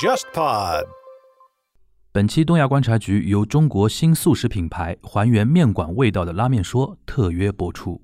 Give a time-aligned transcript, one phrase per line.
[0.00, 0.86] JustPod。
[2.10, 8.00] 本期东亚观察局由中国新素食品牌还原面馆味道的拉面说特约播出。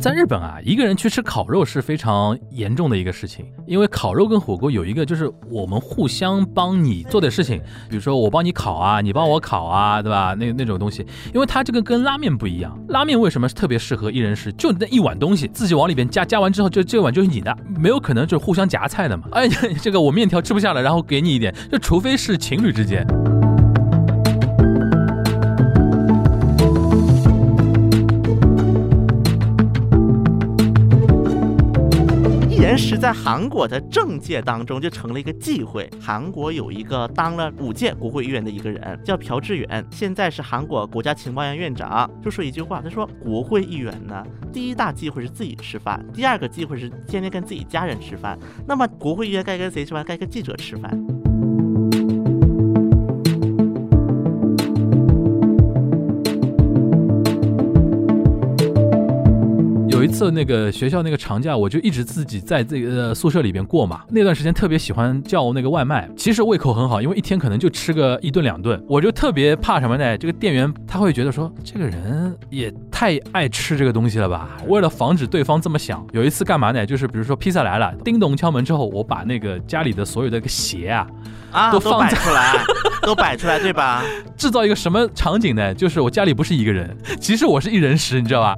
[0.00, 7.60] 在日本啊，一个人去吃烤肉是非常严重的一个事情，因为烤肉跟火锅有一个就是我们互相帮你做的事情，
[7.90, 10.34] 比如说我帮你烤啊，你帮我烤啊，对吧？
[10.38, 11.04] 那那种东西，
[11.34, 14.52] 因为它这个跟拉面不一样，拉面为什么特别适合一人食？
[14.52, 19.24] 就那一碗东西，自己往里边加，加完之后就这碗就是你的，没有可能就是互相夹菜的嘛。
[19.32, 19.48] 哎，
[19.82, 23.04] 这个我面条吃不下了，然后给你一点，就除非是情侣之间。
[32.78, 35.90] 是在韩国的政界当中就成了一个忌讳。
[36.00, 48.38] 韩国有一个当了五届国会议员的一个人叫朴智远，现在是韩国国家情报院院长，就说一句话，他说国会议员呢，第一大忌讳是自己吃饭，第二个忌讳是天天跟自己家人吃饭。
[48.66, 50.04] 那么国会议员该跟谁吃饭？
[50.04, 51.17] 该跟记者吃饭。
[60.08, 64.00] 一次那个学校那个长假，我就一直自己在这个宿舍里边过嘛。
[64.08, 68.82] 那段时间特别喜欢叫那个外卖，其实胃口很好，因为一天可能就吃个一顿两顿。
[68.88, 70.16] 我就特别怕什么呢？
[70.16, 74.56] 这个店员他会觉得说这个人也太爱吃这个东西了吧。
[74.66, 76.86] 为了防止对方这么想，有一次干嘛呢？
[76.86, 81.06] 就是比如说披萨来了，叮咚敲门之后，我把那个家里的所有的个鞋啊
[81.52, 82.54] 啊都放摆出来，
[83.02, 84.02] 都摆出来，对吧？
[84.38, 85.74] 制造一个什么场景呢？
[85.74, 88.56] 就是我家里不是一个人，其实我是一人食，你知道吧？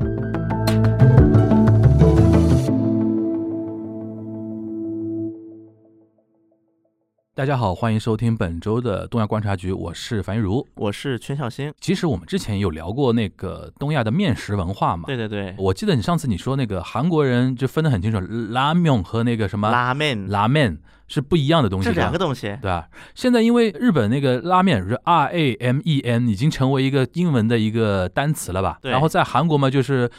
[7.41, 11.73] 大家好，欢迎收听本周的东亚观察局，我是樊玉茹，我是全小新。
[11.81, 15.05] 其实我们之前有聊过那个东亚的面食文化嘛？
[15.07, 20.77] 对对对，我记得你上次你说那个韩国人就分得很清楚，拉面和那个什么拉面，拉面
[21.09, 22.87] 是不一样的东西，是两个东西，对吧？
[23.15, 28.79] 现在因为日本那个拉面是 R A M E N 已经成为一个英文的一个单词了吧？
[28.83, 28.93] 对。
[28.93, 30.11] 然后在韩国嘛，就是。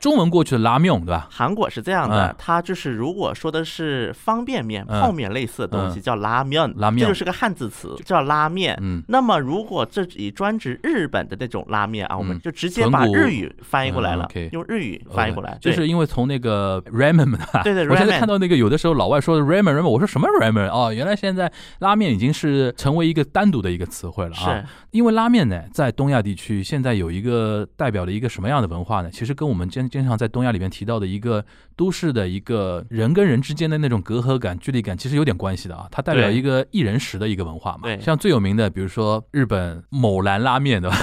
[0.00, 1.28] 中文过去的拉面，对吧？
[1.30, 7.00] 韩国是这样的，它就是如果说的是方便面、泡面类似的东西，叫拉面，拉面。
[7.00, 8.74] 这就是个汉字词，叫拉面。
[8.80, 24.44] 嗯，那么如果这以专指日本的那种拉面啊，我们就直接把日语翻译过来了，用日语翻译过来，就是因为从那个 ramen 对 对，我现在看到那个有的时候老外说的 ramen ramen，我说什么 ramen 哦，原来现在拉面已经是成为一个单独的一个词汇了啊。
[24.44, 29.10] 是，因为拉面呢，在东亚地区现在有一个代表的一个什么样的文化呢？
[29.12, 30.70] 其实跟我们经经常在东亚里面。
[30.70, 35.88] 提到的一个都市的一个人跟人之间的那种隔阂感、距离感，其实有点关系的啊。
[35.90, 37.80] 它代表一个一人食的一个文化嘛。
[37.82, 40.96] 对，像最有名的，比如说日本某兰拉面，对吧？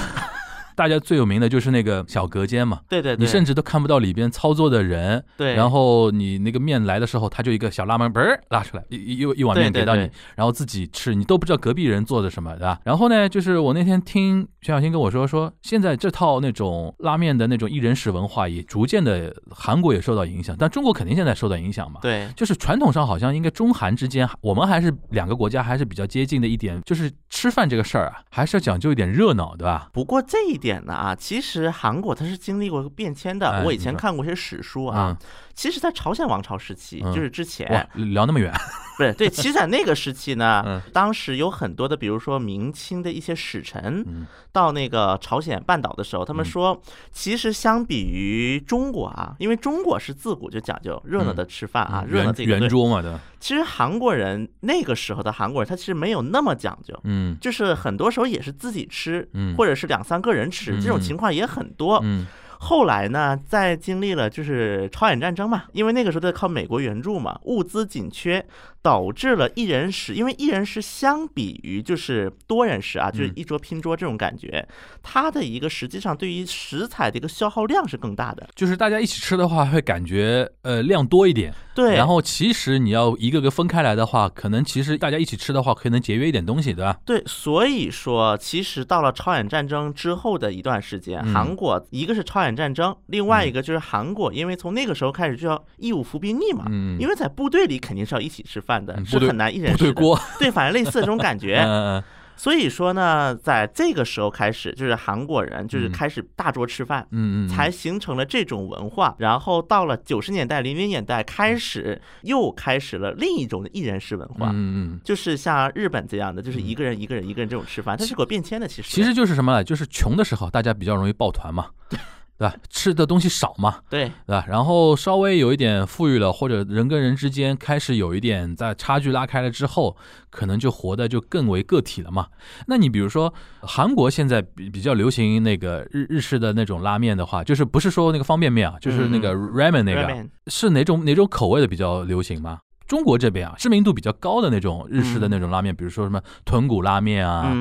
[0.77, 5.55] 大家最有名的就是那个小隔间嘛，对对，你甚至都看不到里边操作的人，对。
[5.55, 12.79] 然后你那个面来的时候，他就一个小拉门嘣拉出来，一一一碗面给到你，然后自己吃，你都不知道隔壁人做的什么，对吧？
[12.83, 21.99] 然后呢，就是我那天听徐小新跟我说，说现在这套那种拉面的那种一人食文化也逐渐的韩国也受到影响，但中国肯定现在受到影响嘛。
[22.03, 29.89] 对，就是传统上好像应该中韩之间，我们还是两个国家还是比较接近的一点，就是吃饭这个事儿啊，还是要讲究一点热闹，对吧？
[29.91, 31.47] 不过这一点呢啊，其实。
[31.47, 35.17] 其实韩国它是经历过变迁的，我以前看过一些史书啊。
[35.55, 38.51] 其实，在朝鲜王朝时期，就是之前聊那么远，
[38.97, 39.29] 不是对。
[39.29, 44.03] 其实，在那个时期呢， 当时有很多的，比如说明清的一些使臣
[44.51, 46.81] 到那个朝鲜半岛的时候，他们说，
[47.11, 53.19] 其实相比于中国啊，因为中国是自古就讲究热闹的吃饭啊，热闹这个圆桌嘛的。
[53.39, 62.25] 其实韩国人那个时候的韩国人，他其实没有那么讲究，嗯，就是很多时候也是自己吃，或者是两三个人吃，这种情况也很多，嗯。
[62.59, 68.45] 后来呢，在经历了就是朝鲜战争嘛，因为那个时候在靠美国援助嘛，物资紧缺。
[68.79, 74.65] 导致了一人食，因为一人食相比于就是多人食啊，就是一桌拼桌这种感觉，
[75.03, 78.47] 它的一个实际上对于食材的一个消耗量是更大的。
[78.55, 81.53] 就是大家一起吃的话，会感觉呃量多一点。
[81.77, 81.95] 对。
[81.95, 86.97] 然后其实你要一个个分开来的话，可能其实大家一起吃的话，可以能节约一点东西，对吧？
[87.05, 87.21] 对。
[87.27, 96.65] 所以说，其实到了朝鲜战争之后的一段时间，韩国一个是朝鲜战争，另外一个就是韩国，因为从那个时候开始就要义务服兵役嘛，
[96.99, 98.97] 因为在部队里肯定是要一起吃饭的。
[99.05, 101.63] 是很难一人对锅，对，反正类似这种感觉。
[102.37, 109.15] 所以说呢，在这个时候开始，就是韩国人就是开始大桌吃饭，嗯嗯，才形成了这种文化。
[109.17, 118.67] 然后到了九十年代、零零年代，开始又开始了另一种的一人式文化，嗯嗯，就是像日本这样的，就是一个人一个人一个人这种吃饭，它是个变迁的。
[118.67, 119.63] 其实其实就是什么呢？
[119.63, 121.67] 就是穷的时候，大家比较容易抱团嘛。
[122.37, 122.55] 对吧？
[122.69, 124.45] 吃的东西少嘛，对对吧？
[124.47, 129.97] 然后稍微有一点富裕了，或者人跟人之间开始有一点在差距拉开了之后，
[130.29, 132.27] 可能就活的就更为个体了嘛。
[132.67, 142.59] 那你比如说韩国现在比比较流行那个日日式的那种拉面的话，就是不是说那个方便面啊，就是那个 ramen 那个，是哪种哪种口味的比较流行吗？
[142.87, 147.53] 中国这边啊，知名度比较高的那种日式的那种拉面，比如说什么豚骨拉面啊、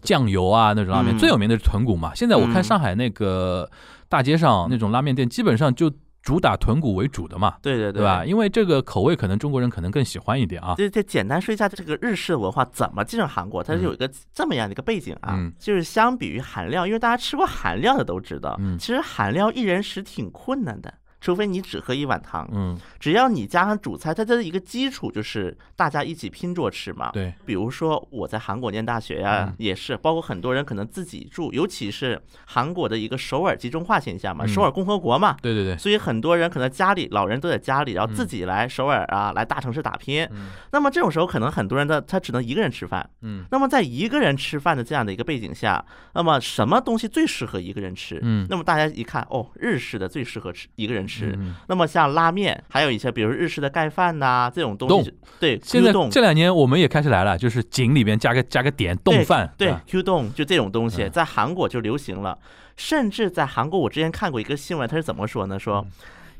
[0.00, 2.14] 酱油啊那种拉面，最有名的是豚骨嘛。
[2.14, 3.70] 现在我看上海那个
[4.10, 5.90] 大街上那种拉面店，基本上就
[6.20, 7.54] 主打豚骨为主的嘛。
[7.62, 8.24] 对对对，吧？
[8.24, 10.74] 因为这个口味可能中国人可能更喜欢一点啊。
[10.74, 20.92] 就就简单说一下这个日式文化怎么进入韩国，它是有一个这么样的一个背景啊，就是相比于韩料，因为大家吃过韩料的都知道，其实韩料一人食挺困难的。
[21.20, 27.10] 除非你只喝一碗汤，嗯，只要你加上主菜，它的一个基础就是大家一起拼着吃嘛。
[27.12, 35.36] 对，比如说我在韩国念大学呀，也是，包括很多人可能自己住，尤其是韩国的一个首尔集中化现象嘛，首尔共和国嘛。
[35.42, 35.76] 对对对。
[35.76, 40.26] 所以很多人可能家里老人都在家里，然后自己来首尔啊，来大城市打拼。
[40.72, 43.08] 那么这种时候，可能很多人的他只能一个人吃饭。
[43.20, 43.44] 嗯。
[43.50, 45.84] 那么在一个人吃饭的这样的一个背景下，
[46.14, 48.18] 那么什么东西最适合一个人吃？
[48.22, 48.46] 嗯。
[48.48, 51.09] 那么大家一看，哦，日式的最适合吃一个人。
[51.10, 59.24] 吃，那么像拉面，还有一些比如日式的盖饭呐，这种东西，对，现在这两年我们也开始来了，就是井里边加个加个点冻。
[59.24, 62.38] 饭，对，Q 冻就这种东西，在韩国就流行了，
[62.76, 65.58] 甚至在韩国，我之前看过一个新闻，他是怎么说呢？
[65.58, 65.84] 说。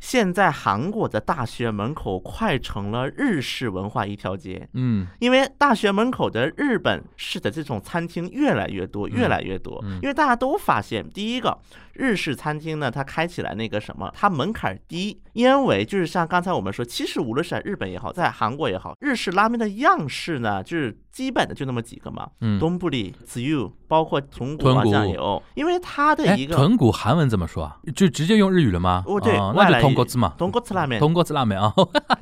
[0.00, 11.58] 现在韩国的大学门口快成了日式文化一条街，嗯，因为大学门口的日本式的这种餐厅越来越多，越来越多，因为大家都发现，第一个
[12.00, 27.76] 日式餐厅呢，它开起来那个什么，它门槛低，因为就是像刚才我们说，其实无论是在日本也好，在韩国也好，日式拉面的样式呢，就是基本的就那么几个嘛，嗯，东布里、子 u 包括豚骨酱油，因为它的一个豚骨韩文怎么说啊？
[27.94, 29.02] 就直接用日语了吗？
[29.06, 31.72] 哦，对，那就豚骨子嘛，豚骨子拉面，豚骨子拉面啊。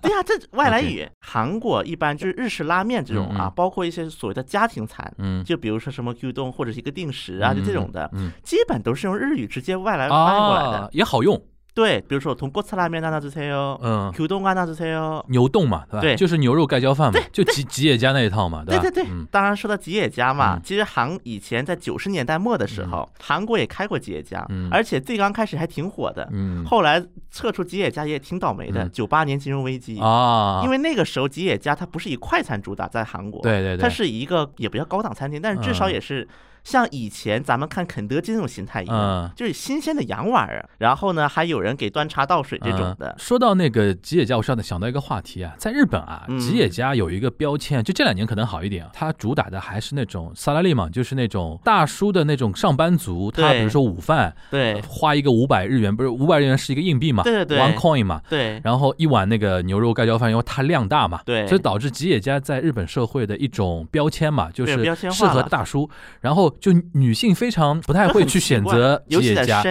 [0.02, 1.06] 对呀，这 外来语。
[1.20, 11.40] 韩国一般就是日式拉面这种啊，包括一些所谓的家庭餐，嗯，就比如说什么 Q 东或者是一个定时啊，就这种的，嗯，基本都是用日语直接外来翻译过来的，也好用。
[11.74, 16.00] 对，比如说从锅次拉面那那这些哟，嗯，Q 冻啊那这些哟，牛冻嘛，对吧？
[16.00, 18.82] 对，就是牛肉盖浇饭嘛，就吉吉野家那一套嘛，对吧？
[18.82, 27.00] 对对对，当然说到吉野家嘛，其实韩以前在九十年代末的时候，韩国也开过吉野家，而且最刚开始还挺火的，嗯，后来
[27.30, 30.00] 撤出吉野家也挺倒霉的，九八年金融危机。
[30.00, 36.26] 啊，因为那个时候吉野家它不是以快餐主打，在韩国，对对对，它是一个也不叫高档餐厅，但是至少也是。
[36.68, 40.68] 像以前咱们看肯德基那种形态一样，就是新鲜的洋玩意儿。
[40.76, 43.14] 然后呢，还有人给端茶倒水这种的。
[43.16, 53.30] 说到那个吉野家，我上次想到一个话题啊，在日本啊，吉野家有一个标签，就这两年可能好一点啊，它主打的还是那种萨拉利嘛，就是那种大叔的那种上班族。
[53.30, 58.60] 他比如说午饭，对，花一个五百日元，不是五百日元是一个硬币嘛，对对对，one coin 嘛，对。
[58.62, 65.88] 然后一碗那个牛肉盖浇饭，因为它量大嘛，对，所以导致吉野家在日本社会的一种标签嘛，就是适合大叔。
[66.20, 67.28] 然后就女性。
[67.38, 69.62] 非常不太会去选择吉野家。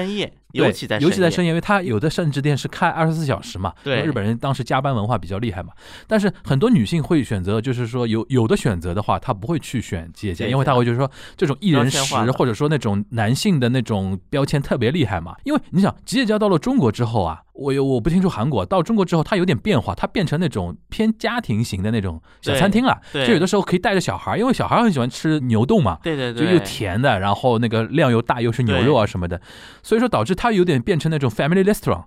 [0.54, 3.74] 尤其在尤其在深夜，因为它有的甚至店是开二十四小时嘛。
[3.84, 5.74] 对，日本人当时加班文化比较厉害嘛。
[6.07, 15.36] 但是很多女性会选择，就是说有有的选择的话，她不会去选吉野家，因为她会就是说这种一人食或者说那种男性的那种标签特别厉害嘛。
[15.44, 22.97] 因为你想，吉野家到了中国之后啊，我有我不清楚韩国到中国之后，它有点变化，它变成那种偏家庭型的那种小餐厅了。
[23.11, 25.99] 对，就有的时候可以带着小孩，因为小孩很喜欢吃牛冻嘛。
[26.02, 29.42] 对对对，就又甜的，然后那个量又大，又是牛肉啊什么的，
[29.83, 31.18] 所以说导致它有点变成那。
[31.18, 32.04] 那种 family restaurant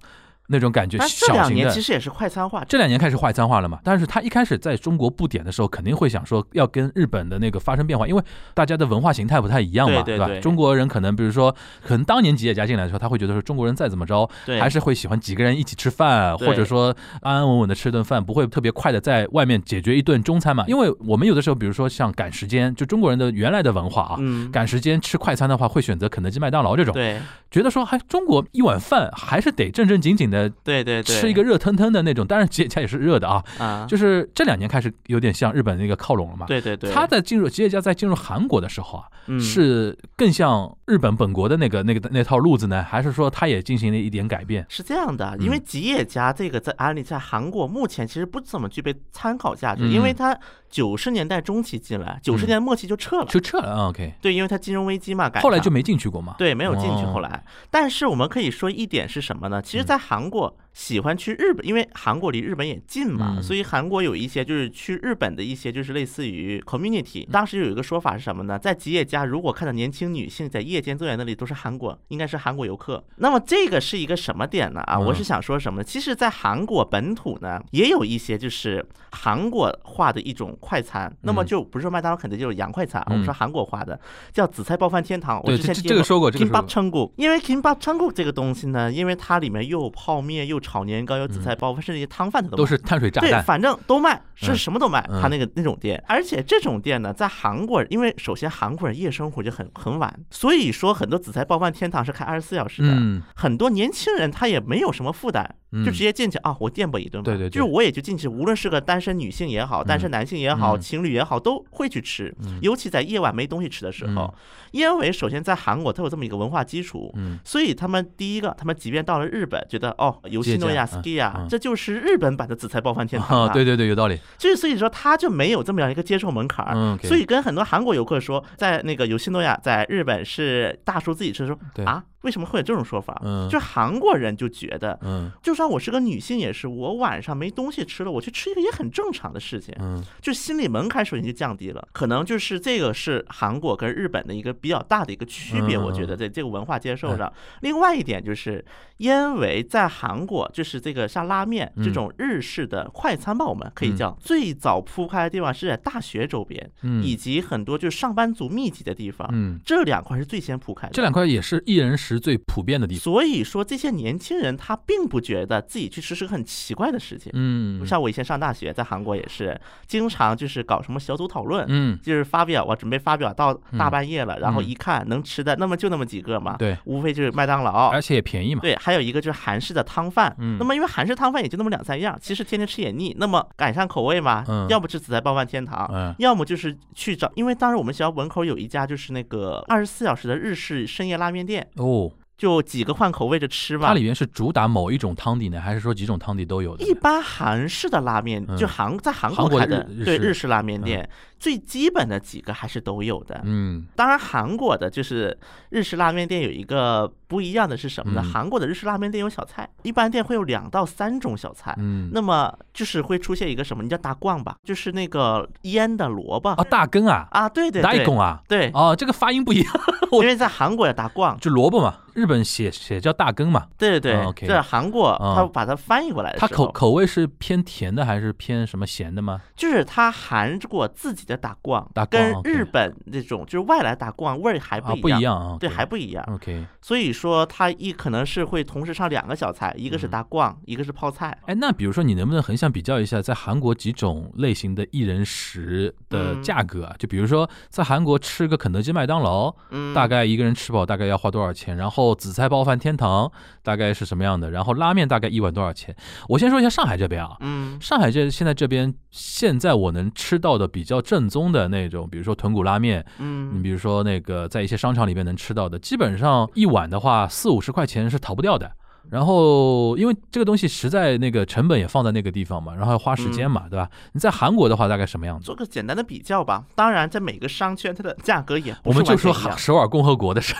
[0.50, 2.64] 那种感觉，这两年其实也是快餐化。
[2.68, 3.78] 这两年开始快餐化了嘛？
[3.84, 10.26] 但是他一开始在中国布点的时候，肯定会想说要跟日本的那个发生变化，因为大家的文化形态不太一样嘛，对吧？
[10.40, 11.54] 中国人可能比如说，
[11.86, 14.28] 可能当年吉野家进来的时候，他会觉得说中国人再怎么着，
[14.58, 20.64] 还是会喜欢几个人一起吃饭，或者说安安稳稳的吃顿饭，不会特别快的在外面解决一顿中餐嘛？
[20.66, 24.18] 因为我们有的时候，比如说像赶时间，就中国人的原来的文化啊，
[24.50, 31.02] 赶时间吃快餐的话，会选择肯德基、麦当劳这种，对，觉得说还中国一碗饭还是得正正经经的，对对对。
[31.02, 33.44] 吃一个热腾腾的那种，当然吉野家也是热的啊。
[33.58, 36.46] 啊， 就是这两年开始有点向日本那个靠拢了嘛。
[36.46, 36.90] 对对对。
[36.90, 39.04] 他在进入吉野家在进入韩国的时候啊，
[39.38, 44.64] 是更像日本本国的那个那个那套路子呢，还是说他也进行了一点改变？
[44.68, 53.88] 是这样的，因为吉野家这个在安利在韩国目前其实不怎么具备参考价值，因为它九十年代中期进来，九十年代末期就撤了，就撤了。
[53.88, 54.14] OK。
[54.22, 56.36] 对，因为它金融危机嘛，改后来就没进去过嘛。
[56.38, 57.04] 对，没有进去。
[57.04, 59.60] 后来，但是我们可以说一点是什么呢？
[59.60, 60.56] 其实，在韩过。
[60.72, 67.28] 喜欢去日本，因为韩国离日本也近嘛，所以韩国有一些就是去日本的一些就是类似于 community。
[67.30, 68.58] 当时有一个说法是什么呢？
[68.58, 73.02] 在吉野家如果看到年轻女性在夜间坐在那里，都是韩国，应该是韩国游客。
[73.16, 74.80] 那么这个是一个什么点呢？
[74.82, 75.84] 啊，我是想说什么呢？
[75.84, 81.12] 其实，在韩国本土呢，也有一些就是韩国化的一种快餐。
[81.22, 83.98] 那么就不是说麦当劳、肯德基就是洋快餐，我们说韩国化的
[84.32, 85.40] 叫紫菜包饭天堂。
[85.42, 93.30] 我之前这个说过，这个 kimbap 称骨，因为 kimbap 称骨这个东西呢，因为它里面又有泡面，又炒年糕，有紫菜包饭，甚至一些汤饭它都是碳水炸弹。
[93.30, 95.00] 对，反正都卖，是什么都卖。
[95.20, 103.22] 他那个那种店，而且这种店呢，在韩国，因为首先韩国人夜生活就很很晚，所以说很多紫菜包饭天堂是开二十四小时的。
[103.34, 105.56] 很多年轻人他也没有什么负担。
[105.72, 106.56] 就直接进去啊！
[106.58, 108.26] 我垫吧一顿，对对，就是我也就进去。
[108.26, 112.34] 无论是个单身女性也好，单身男性也好，情侣也好，都会去吃。
[112.60, 114.34] 尤其在夜晚没东西吃的时候，
[114.72, 123.52] 因为首先在韩国它有这么一个文化基础，所以他们第一个，他们即便到了日本，觉得哦，有西诺亚斯基啊，这就是日本版的紫菜包饭天堂。
[123.52, 124.18] 对对对，有道理。
[124.38, 126.98] 所以所以说他就没有这么样一个接受门槛儿。
[127.04, 132.02] 所以跟很多韩国游客说，在那个有西诺亚在日本是大叔自己吃，说啊。
[132.22, 133.18] 为什么会有这种说法？
[133.24, 139.74] 嗯，就韩国人就觉得，嗯，就算我是个女性，也是我晚上没东西吃了，我去吃一个也很正常的事情。
[139.78, 145.76] 嗯，就心理门槛首先就降低了，可能就是这个是韩国跟日本的一个比较大的一个区别。
[145.76, 148.64] 我觉得在这个文化接受上，另外一点就是
[148.98, 156.70] 因为在韩国，就是这个像拉面这种日式的快餐吧，我们可以叫最早铺开的地方是在大学周边，
[157.02, 159.28] 以及很多就是上班族密集的地方。
[159.32, 160.92] 嗯，这两块是最先铺开的。
[160.92, 162.20] 这两块也是一人食。
[162.20, 167.32] 最普遍的地方，所以说这些年轻人他并不觉得自己去吃是个很奇怪的事情。
[167.34, 192.10] 嗯，像我以前上大学，在韩国也是经常就是搞什么小组讨论，嗯，就是发表，我准备发表到大半夜了，然后一看能吃的那么就那么几个嘛，对，无非就是麦当劳，而且也便宜嘛，对，还有一个就是韩式的汤饭，嗯，那么因为韩式汤饭也就那么两三样，其实天天吃也腻，那么改善口味嘛，嗯，要不吃紫菜包饭天堂，嗯，要么就是去找，因为当时我们学校门口有一家就是那个二十四小时的日式深夜拉面店，哦。
[192.40, 193.88] 就几个换口味着吃吧。
[193.88, 196.82] 它里面是主打某一种汤底呢，还是说几种汤底都有的？
[196.86, 201.06] 一般韩式的拉面，就韩在韩国开的对日式拉面店。
[201.38, 205.36] 最基本的几个还是都有的，嗯，当然韩国的就是
[205.68, 208.22] 日式拉面店有一个不一样的是什么呢？
[208.22, 213.82] 韩国的日式拉面店有小菜，一般店会有两到三种小菜，嗯，那么就是会出现一个什么？
[213.82, 216.50] 你叫大罐吧，就是那个腌的萝卜。
[216.50, 219.72] 啊，大根啊，啊，对对，大根啊，对，哦，这个发音不一样，
[220.12, 224.48] 因为在韩国叫大罐，就萝卜嘛，日本写写叫大根嘛，对对对。
[224.48, 229.40] 在韩国他把它翻译过来，它口口味是偏甜的还是偏什么咸的吗？
[229.54, 231.20] 就是它韩国自己。
[231.30, 236.24] 的打逛，跟日本那种就是外来打逛味儿还不一样，对，还不一样。
[236.32, 241.38] OK，所以说他一可能是会同时上两个小菜，一个是打光，一个是泡菜。
[241.46, 246.96] 哎，那比如说你能不能横向比较一下，在韩国几种类型的一人食的价格啊？
[246.98, 249.54] 就比如说在韩国吃个肯德基、麦当劳，
[249.94, 251.76] 大概一个人吃饱大概要花多少钱？
[251.76, 253.30] 然后紫菜包饭天堂
[253.62, 254.50] 大概是什么样的？
[254.50, 255.94] 然后拉面大概一碗多少钱？
[256.28, 261.20] 我先说一下上海这边啊，嗯，上海这现在这边现在我能吃到的比较正。
[261.20, 268.70] 正宗的那种，比如说豚骨拉面，嗯，你比如说那个在一些商场里面能吃到的，基本上一碗的话话四五十块钱是逃不掉的。
[269.10, 273.88] 然后，因为这个东西实在那个成本也放在那个地方嘛，然后要花时间嘛，对吧？
[274.12, 275.44] 你在韩国的话，大概什么样子？
[275.44, 276.64] 做个简单的比较吧。
[276.74, 280.54] 当然，在每个商圈，它的价格也我们就说 首尔共和国的事，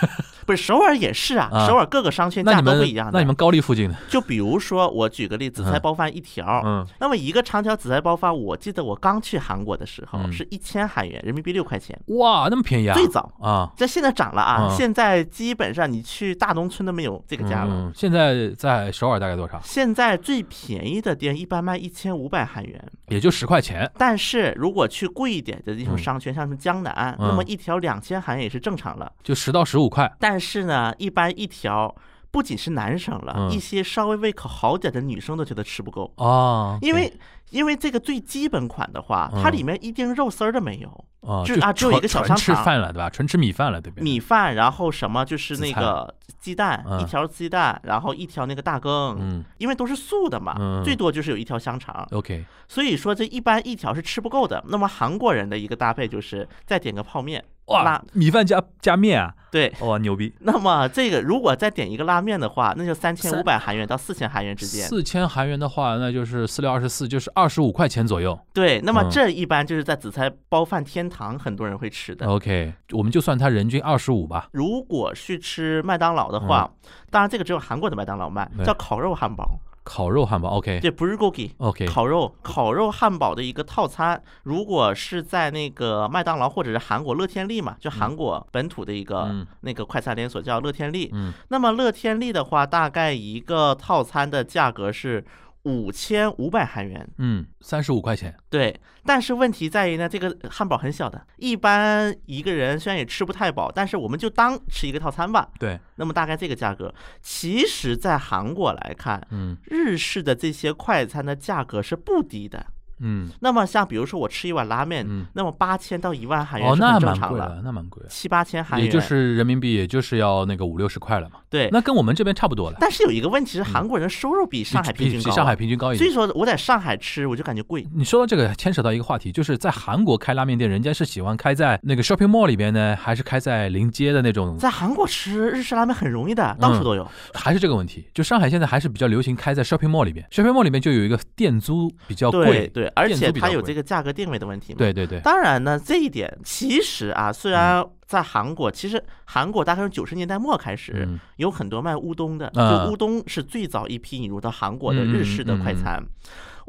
[0.45, 1.49] 不是首尔也是啊。
[1.67, 3.09] 首尔各个商圈价都不一样。
[3.13, 3.95] 那你们高丽附近的？
[4.09, 11.97] 就比如说，我举个例子，紫菜包饭一条，嗯，那么一个长条紫菜包饭，我记得我刚去韩国的时候是一千韩元，人民币六块钱。
[12.07, 12.93] 哇，那么便宜啊！
[12.93, 17.91] 最早啊，这现在涨了啊，现在基本上你去大农村都没有这个价了。
[17.95, 19.21] 现在在首尔。
[19.21, 19.61] 大概多少？
[19.63, 23.87] 现在最便宜的店一般卖一千五百韩元，也就十块钱。
[23.99, 30.11] 但是如果去贵一点的这种商圈，像什么江南，那么一条两千韩元也是正常了，就十到十五块。
[30.19, 31.95] 但是呢，一般一条
[32.31, 37.13] 不仅是男生了，一些稍微胃口好点的女生都觉得吃不够啊，因为。
[37.51, 41.05] 因为这个最基本款的话，它里面一丁肉丝儿都没有，
[41.45, 42.37] 就啊，只有一个小香肠。
[42.37, 43.09] 吃饭了对吧？
[43.09, 44.03] 纯吃米饭了对不对？
[44.03, 52.07] 米饭，然后什么就是那个鸡蛋，一条鸡蛋，然后一条那个大羹，嗯，因为都是素的嘛，最多就是有一条香肠。
[52.11, 54.63] OK，所以说这一般一条是吃不够的。
[54.67, 57.43] 那么韩国人的一个搭配就是再点个泡面。
[57.67, 59.33] 哇，米饭加加面啊！
[59.49, 60.33] 对，哇，牛逼。
[60.39, 64.85] 那么这个如果再点一个拉面的话，那就三千五百韩元到四千韩元之间。
[64.87, 68.37] 四千韩元的话，那就是四六二十四，就是二十五块钱左右。
[68.53, 72.27] 对，那么这一般就是在紫菜包饭天堂很多人会吃的。
[72.27, 74.49] OK，我们就算它人均二十五吧。
[74.51, 76.69] 如果去吃麦当劳的话，
[77.09, 79.59] 当然这个只有韩国的麦当劳卖，叫烤肉汉堡。
[79.83, 95.23] 烤肉汉堡，OK，对，不是 gogi，OK，烤肉烤肉汉堡的一个套餐，如果是在那个麦当劳或者是韩国乐天利嘛，就韩国本土的一个那个快餐连锁叫乐天利，嗯，那么乐天利的话，大概一个套餐的价格是。
[95.63, 98.35] 五千五百韩元，嗯，三十五块钱。
[98.49, 105.49] 对，但是问题在于呢，这个汉堡很小的，一般一个人虽然也吃不太饱，但是我们就当吃一个套餐吧。
[105.59, 112.65] 对，那么大概这个价格，其实在韩国来看，嗯，日式的这些快餐的价格是不低的。
[113.01, 121.37] 嗯，那么像比如说我吃一碗拉面，嗯，那么八千到一万韩元是很正常的，那蛮贵，七八千韩元，也就是人民币，也就是要那个五六十块了嘛。
[121.49, 122.77] 对，那跟我们这边差不多了。
[122.79, 125.99] 但是有一个问题是，韩国人收入比上海平均高，比上海平均高一点。
[125.99, 127.85] 所以说我在上海吃，我就感觉贵。
[127.93, 134.57] 你说到这个，牵扯到一个话题，就是在韩国开拉面店，人家是喜欢开在那个 shopping mall 里边呢，还是开在临街的那种？
[134.57, 137.09] 在韩国吃日式拉面很容易的，到处都有。
[137.33, 143.61] 还是这个问题，就上海现在还是比较流行开在 shopping mall 里边，shopping mall 里面就有一个店租比较贵，对，而且它有。
[143.61, 151.07] 这个价格定位的问题嘛，对对对，当然呢，这一点其实啊，虽然在韩国，其实韩国大概从九十年代末开始，
[151.37, 156.03] 有很多卖乌冬的，就乌冬是最早一批引入到韩国的日式的快餐。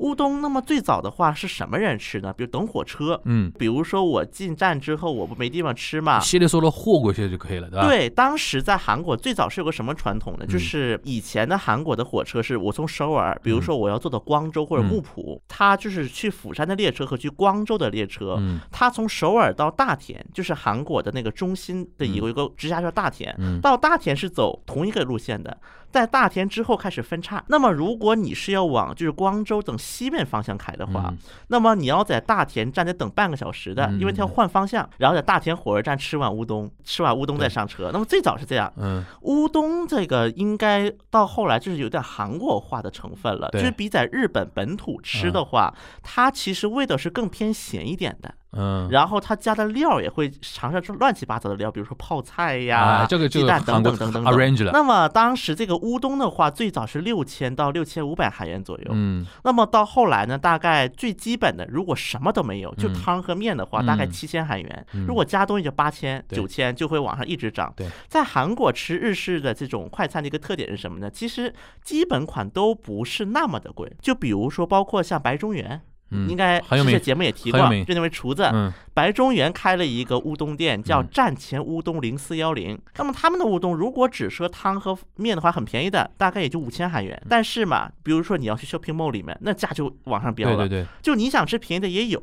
[0.02, 2.32] 乌冬，那么最早的话是什么人吃呢？
[2.32, 7.86] 比如等火车，嗯，比如说我进站之后，我不没地方吃嘛，稀里嗦了和过去就可以了，对吧？
[7.86, 10.46] 对，当时在韩国最早是有个什么传统呢？
[10.46, 18.42] 就是以前的韩国的火车是我从首尔，比如说我要坐到光州或者木浦，它就是去釜山的列车和去光州的列车，
[18.72, 25.56] 它从首尔到大田，就是韩国的那个中心的一个一个直辖市大田，到大田是走同一个路线的。
[25.92, 27.44] 在大田之后开始分叉。
[27.48, 31.12] 那么，如果你是要往就是光州等西面方向开的话，
[31.48, 37.90] 那么你要在大田站得等半个小时的，因为它要换方向，然后在大田火车站吃碗乌冬，吃完乌冬再上车。
[37.92, 48.34] 那么最早是这样，嗯，乌冬这个应该到后来就是有点韩国化的成分了，就是比在日本本土吃的话，它其实味道是更偏咸一点的。
[48.52, 54.24] 嗯，然后他加的料也会尝试出乱七八糟的料，比如说泡菜呀、这个鸡蛋等等等等。
[54.24, 54.70] arrange 了。
[54.72, 58.90] 那么当时这个乌冬的话，最早是六千到六千五百韩元左右。
[58.90, 59.26] 嗯。
[59.44, 64.86] 那么到后来呢，大概最基本的，如果什么都没有，就汤和面的话，大概七千韩元。
[65.06, 67.72] 如果加东西就八千、九千，就会往上一直涨。
[67.74, 67.86] 对。
[68.08, 71.10] 在韩国吃日式的这种快餐的一个特点是什么呢？
[71.10, 73.90] 其实基本款都不是那么的贵。
[74.00, 75.80] 就比如说，包括像白中原。
[76.28, 78.50] 应该这些节目也提过，就那位厨子
[78.94, 82.78] 白中原开了一个乌冬店，叫战前乌冬零四幺零。
[82.96, 87.20] 那么他们的乌冬，如果只说汤和面的话，很便宜的，大概也就五千韩元。
[87.28, 90.56] 但是嘛，比如说你要去 shopping mall 里面，那价就往上飙了。
[90.56, 92.20] 对对对，就你想吃便宜的也有。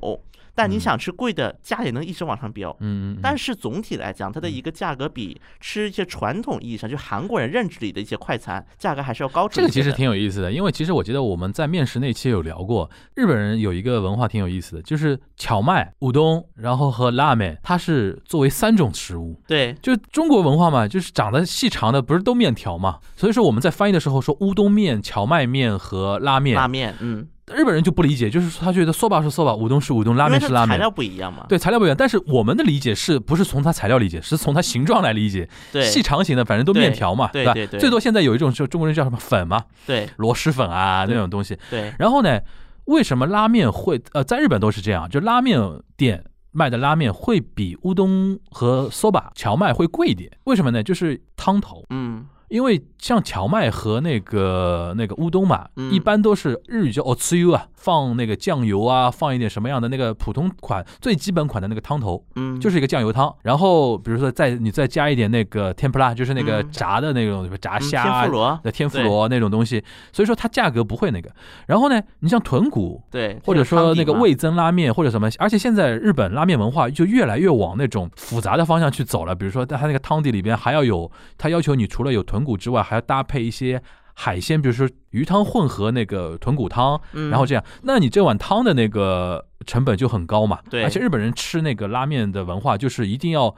[0.60, 2.76] 但你想吃贵的，价也能一直往上飙。
[2.82, 9.48] 嗯但是总体来讲，它的一个价格比吃一些传统意义上就韩国人认知里的一些快餐价格还是要高。
[9.48, 19.42] 这个其实挺有意思的，因为其实我觉得我们在面食那期有聊过，日本人有一个文化挺有意思的，就是荞麦、乌冬，然后和拉面，它是作为三种食物。
[19.48, 26.58] 对，就中国文化嘛，就是长得细长的不是都面条嘛，所以说我们在翻译的时候说乌冬面、荞麦面和拉面。
[26.58, 27.26] 拉面，嗯。
[27.56, 31.46] 日本人就不理解，就是说他觉得 soba 是 soba，乌冬是乌冬，拉面是拉面，材料不一样嘛？
[31.50, 31.96] 对，材料不一样。
[31.98, 35.50] 但是我们的理解是不是从它材料理解，是从它形状来理解？
[35.72, 37.54] 对，细长型的，反正都面条嘛，对吧？
[37.54, 37.80] 对对。
[37.80, 39.64] 最多现在有一种就中国人叫什么粉嘛？
[39.86, 41.58] 对，螺蛳粉啊那种东西。
[41.70, 41.94] 对。
[41.98, 42.40] 然后呢，
[42.86, 45.10] 为什么拉面会呃在日本都是这样？
[45.10, 45.60] 就拉面
[45.98, 50.32] 店卖的拉面会比乌冬和 soba 荞麦会贵一点？
[50.46, 50.82] 为什么呢？
[50.84, 51.84] 就是汤头。
[51.90, 52.26] 嗯。
[52.50, 57.68] 因为像荞麦和那个那个乌冬嘛，一般都是日语叫 otsuyu 啊。
[57.80, 63.34] 放那个酱油啊，放一点什么样的那个普通款最基本款的那个汤头，嗯，就是一个酱油汤。
[63.42, 69.82] 然后比如说再你再加一点那个天妇罗，就是那个炸的那种炸虾，天妇罗的天妇罗那种东西。
[70.12, 71.32] 所以说它价格不会那个。
[71.68, 79.34] 然后呢，你像豚骨，对，或者说那个味增拉面或者什么，而且现在日本拉面文化就越来越往那种复杂的方向去走了。
[79.34, 83.82] 比如说它那个汤底里边还要有，它要求你除了有豚骨之外，还要搭配一些。
[84.22, 90.60] 海鲜，比如说鱼汤混合那个豚骨汤，然后这样，那你这碗汤的那个成本就很高嘛。
[90.70, 93.56] 对，而且日本人吃那个拉面的文化，就是一定要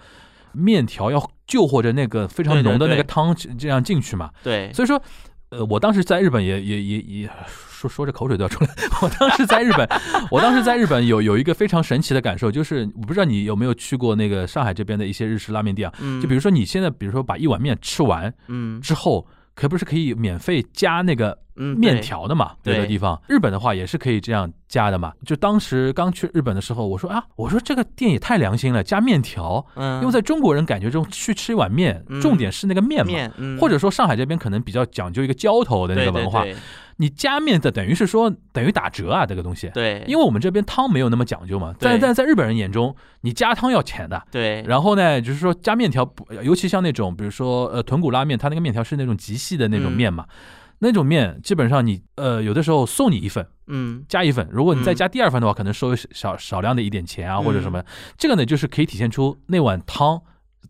[0.51, 4.29] 面条要就或者那个非常浓的那个汤这样进去嘛。
[4.43, 5.01] 对，所以说，
[5.49, 7.29] 呃，我当时在日本也也也也
[7.81, 8.69] 说说着口水都要出来。
[9.01, 9.87] 我当时在日本，
[10.29, 15.93] 我当时在日本有有一个非常神奇的感受，就是我不知道你有没有去过那个上海这边的一些日式拉面店啊？
[16.21, 19.27] 就比如说你现在，比如说把一碗面吃完，嗯，之后。
[19.53, 22.53] 可不是可以免费加那个面条的嘛？
[22.63, 25.11] 有的地方，日本的话也是可以这样加的嘛。
[25.25, 29.63] 就当时刚去日本的时候，我说啊，我说这个店也太良心了，加面条。
[29.75, 33.11] 嗯，因为在中国人感觉中去吃一碗面，重点是那个面嘛。
[33.59, 36.45] 或者说上海这边可能比较讲究一个浇头的那个文化。
[37.01, 39.67] 你加面的等于是说等于打折啊，这个东西。
[39.73, 44.21] 对，因为我们这边汤没有那么讲究嘛，在在在日本人眼中，你加汤要钱的。
[44.29, 44.61] 对。
[44.67, 46.07] 然后呢，就是说加面条，
[46.43, 50.27] 尤其像那种比如说呃豚骨拉面，它那个面条是那种极细的那种面嘛，
[50.77, 57.83] 那种面基本上你呃有的时候送你一份，嗯，加一份，如果你再加第二份的话，可能收少少量的一点钱啊或者什么，
[58.15, 60.21] 这个呢就是可以体现出那碗汤。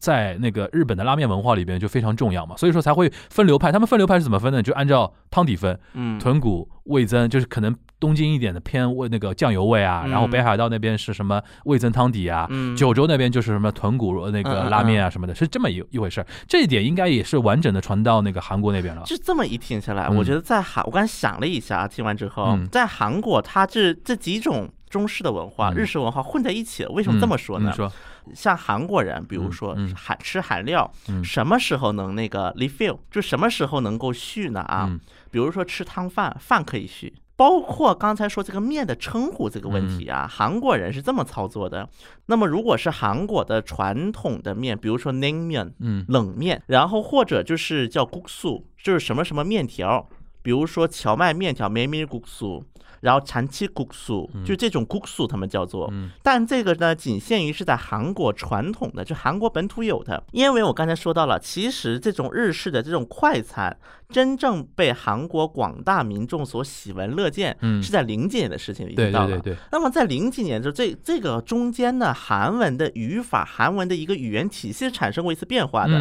[0.02, 3.72] 在那个日本的拉面文化里边就非常重要嘛，所以说才会分流派。
[3.72, 4.62] 他们分流派是怎么分的？
[4.62, 16.26] 就按照汤底分，嗯，豚骨、味增，就是可能东京一点的偏味那个酱油味啊，然后北海道那边是什么味增汤底啊，九州那边就是什么豚骨那个拉面啊什么的，是这么一一回事。
[16.48, 19.04] 这一点应该也是完整的传到那个韩国那边了。
[19.06, 26.90] 就这么一听下来，我觉得在韩，我刚才想了一下，听完之后，在韩国，它这这几种中式的文化、日式文化混在一起了。
[26.90, 27.72] 为什么这么说呢？
[27.72, 27.92] 说。
[28.34, 30.92] 像韩国人，比如说韩吃韩料，
[31.24, 34.62] 什么时候能那个 refill，就什么时候能够续呢？
[34.62, 34.88] 啊，
[35.30, 37.14] 比如说吃汤饭，饭可以续。
[37.38, 41.90] 包括刚才说这个面的称呼这个问题啊，韩国人是这么操作的。
[42.28, 45.72] 那么如果是韩国的传统的面，比如说 name
[46.08, 50.08] 冷面，然后或者就是叫 g u u 就是什么什么面条。
[50.44, 52.66] 比如说荞麦面条 m a m i g u u
[53.02, 55.92] 然后长期谷素，就这种谷素他们叫做，
[56.24, 60.24] 但这个呢仅限于是在韩国传统的，就韩国本土有的。
[60.32, 63.76] 因为我刚才说到了，其实这种日式的这种快餐，
[64.10, 69.58] 真正被韩国广大民众所喜闻乐见，是在零几年的事情里对对对对。
[69.72, 75.94] 那么在零几年就这这个中间呢，韩文的语法、韩文的一个语言体系产生过一次变化的。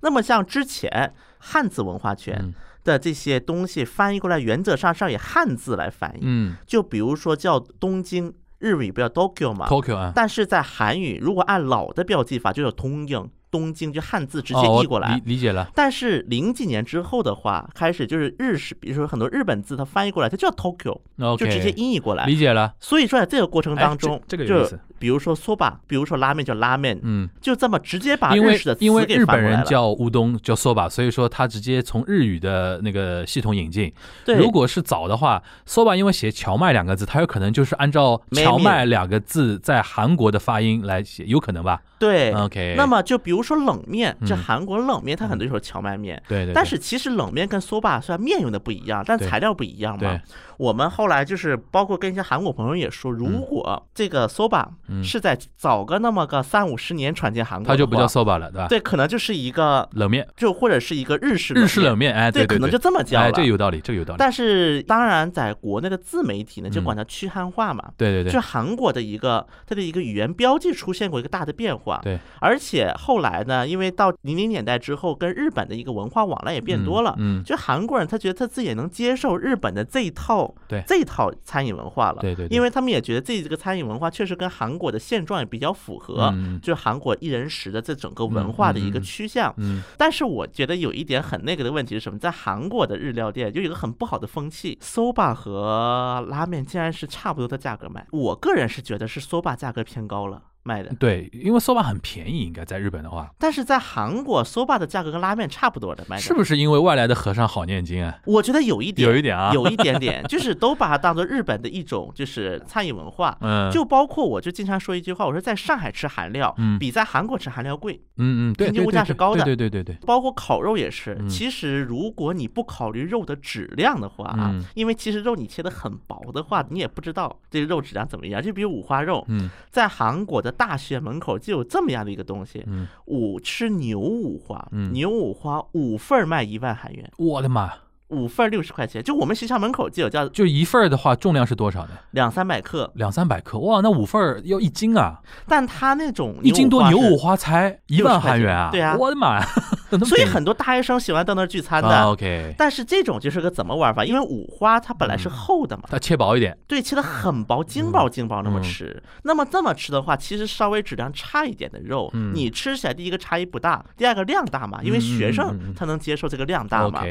[0.00, 2.54] 那么像之前汉字文化圈。
[2.86, 6.20] 的这些东西翻译过来，原则上是要以汉字来翻译。
[6.22, 10.12] 嗯，就比如说叫东京，日语不叫 Tokyo 嘛？Tokyo 啊。
[10.14, 13.28] 但是在韩语，如果按老的标记法，就叫通用。
[13.56, 15.66] 东京就汉字直接译过来，理理解了。
[15.74, 21.00] 但是零几年之后的话，开始就是日式，比如说很多日本字，它翻译过来，它叫 Tokyo，
[21.38, 22.26] 就直接音译过来。
[22.26, 22.74] 理解了。
[22.78, 33.90] 所以说在这个过程当中，这个就比如说 soba，比如说拉面叫拉面，嗯，就这么直接把日式的因为日本人叫乌冬叫 soba，所以说他直接从日语的那个系统引进。
[34.26, 41.80] 对，如果是早的话，soba 因为写荞麦两个字，它有可能就是按照荞麦两个字在韩国的发音来写，有可能吧？
[41.98, 42.74] 对，OK。
[42.76, 46.52] 那么就比如说冷面，这韩国冷面它很多时候荞麦面，对对。
[46.52, 50.20] 但是其实冷面跟 soba 虽然面用的不一样，但材料不一样嘛。
[50.58, 54.66] 我们后来就是包括跟一些韩国朋友也说，如果这个 soba
[55.02, 58.68] 是在早个那么个三五十年传进韩国，它就不叫 soba 了，对吧？
[58.68, 63.32] 对，可能就是一个冷面，就或者是一个日式日式冷面，哎，对，可能就这么叫了。
[63.32, 64.18] 这个有道理，这个有道理。
[64.18, 67.92] 但是当然，在国内的自媒体呢，就管它去汉化嘛。
[67.96, 68.32] 对对对。
[68.32, 72.00] 就韩国的一个它的一个语言标记出现过一个大的变化。
[72.02, 72.18] 对。
[72.40, 77.14] 而且后来呢，因为到零零年代之后，跟日本的一个文化往来也变多了。
[77.18, 77.42] 嗯。
[77.44, 81.26] 就韩国人他觉得他自己也能接受日本的这一套，对这一套。
[81.44, 86.32] 餐饮文化了，对对，因为他们也觉得自己这个餐饮文化确实跟韩国的现状也比较符合，
[86.62, 89.52] 就是韩国一人食的这整个文化的一个趋向。
[89.58, 92.18] 嗯，但是我觉得有一点很那个的问题是什么？
[92.18, 98.06] 在韩国的日料店就有一个很不好的风气，soba 和拉面竟然是差不多的价格卖。
[98.10, 100.42] 我个人是觉得是 soba 价格偏高了。
[100.66, 106.22] 卖的对，因为 soba 很便宜，应该在日本的话，但是在韩国 soba 的价格跟拉面差不多的卖的。
[106.22, 108.18] 是不是因为外来的和尚好念经啊？
[108.26, 113.36] 我觉得有一点，有一点啊，有一点点，就是都把它当做日本的一种就是餐饮文化。
[113.40, 118.00] 嗯，就包括我就经常说一句话，我说在上海吃韩料，比在韩国吃韩料贵。
[118.18, 119.44] 嗯嗯，对平均物价是高的。
[119.44, 121.16] 对对对对，包括烤肉也是。
[121.28, 128.42] 其实如果你不考虑肉的质量的话啊，因为其实肉你切的很薄的话，你也不知道这个肉质量怎么样。
[128.42, 131.38] 就比如五花肉，嗯在韩国的大学门口。
[131.38, 132.64] 就有这么样的一个东西，
[133.04, 137.85] 五吃牛五花，牛五花五份卖一万韩元，我的妈！
[138.08, 141.90] 五份六十块钱，就我们学校门口就有叫，就一份的话重量是多少呢？
[142.12, 145.20] 两三百克，两三百克，哇，那五份要一斤啊！
[145.46, 148.68] 但他那种一斤多牛五花才一万韩元啊！
[148.70, 149.46] 对啊，我的妈呀！
[150.04, 152.02] 所以很多大学生喜欢到那儿聚餐的。
[152.04, 154.04] OK，但是这种就是个怎么玩法？
[154.04, 159.00] 因为五花它本来是厚的嘛，它切薄一点，对，切的很薄，精薄精薄那么吃。
[159.22, 167.02] 那么这么吃的话，其实稍微质量差一点的肉，你吃起来第一个差异不大，第二个量大嘛，因为学生他能接受这个量大嘛。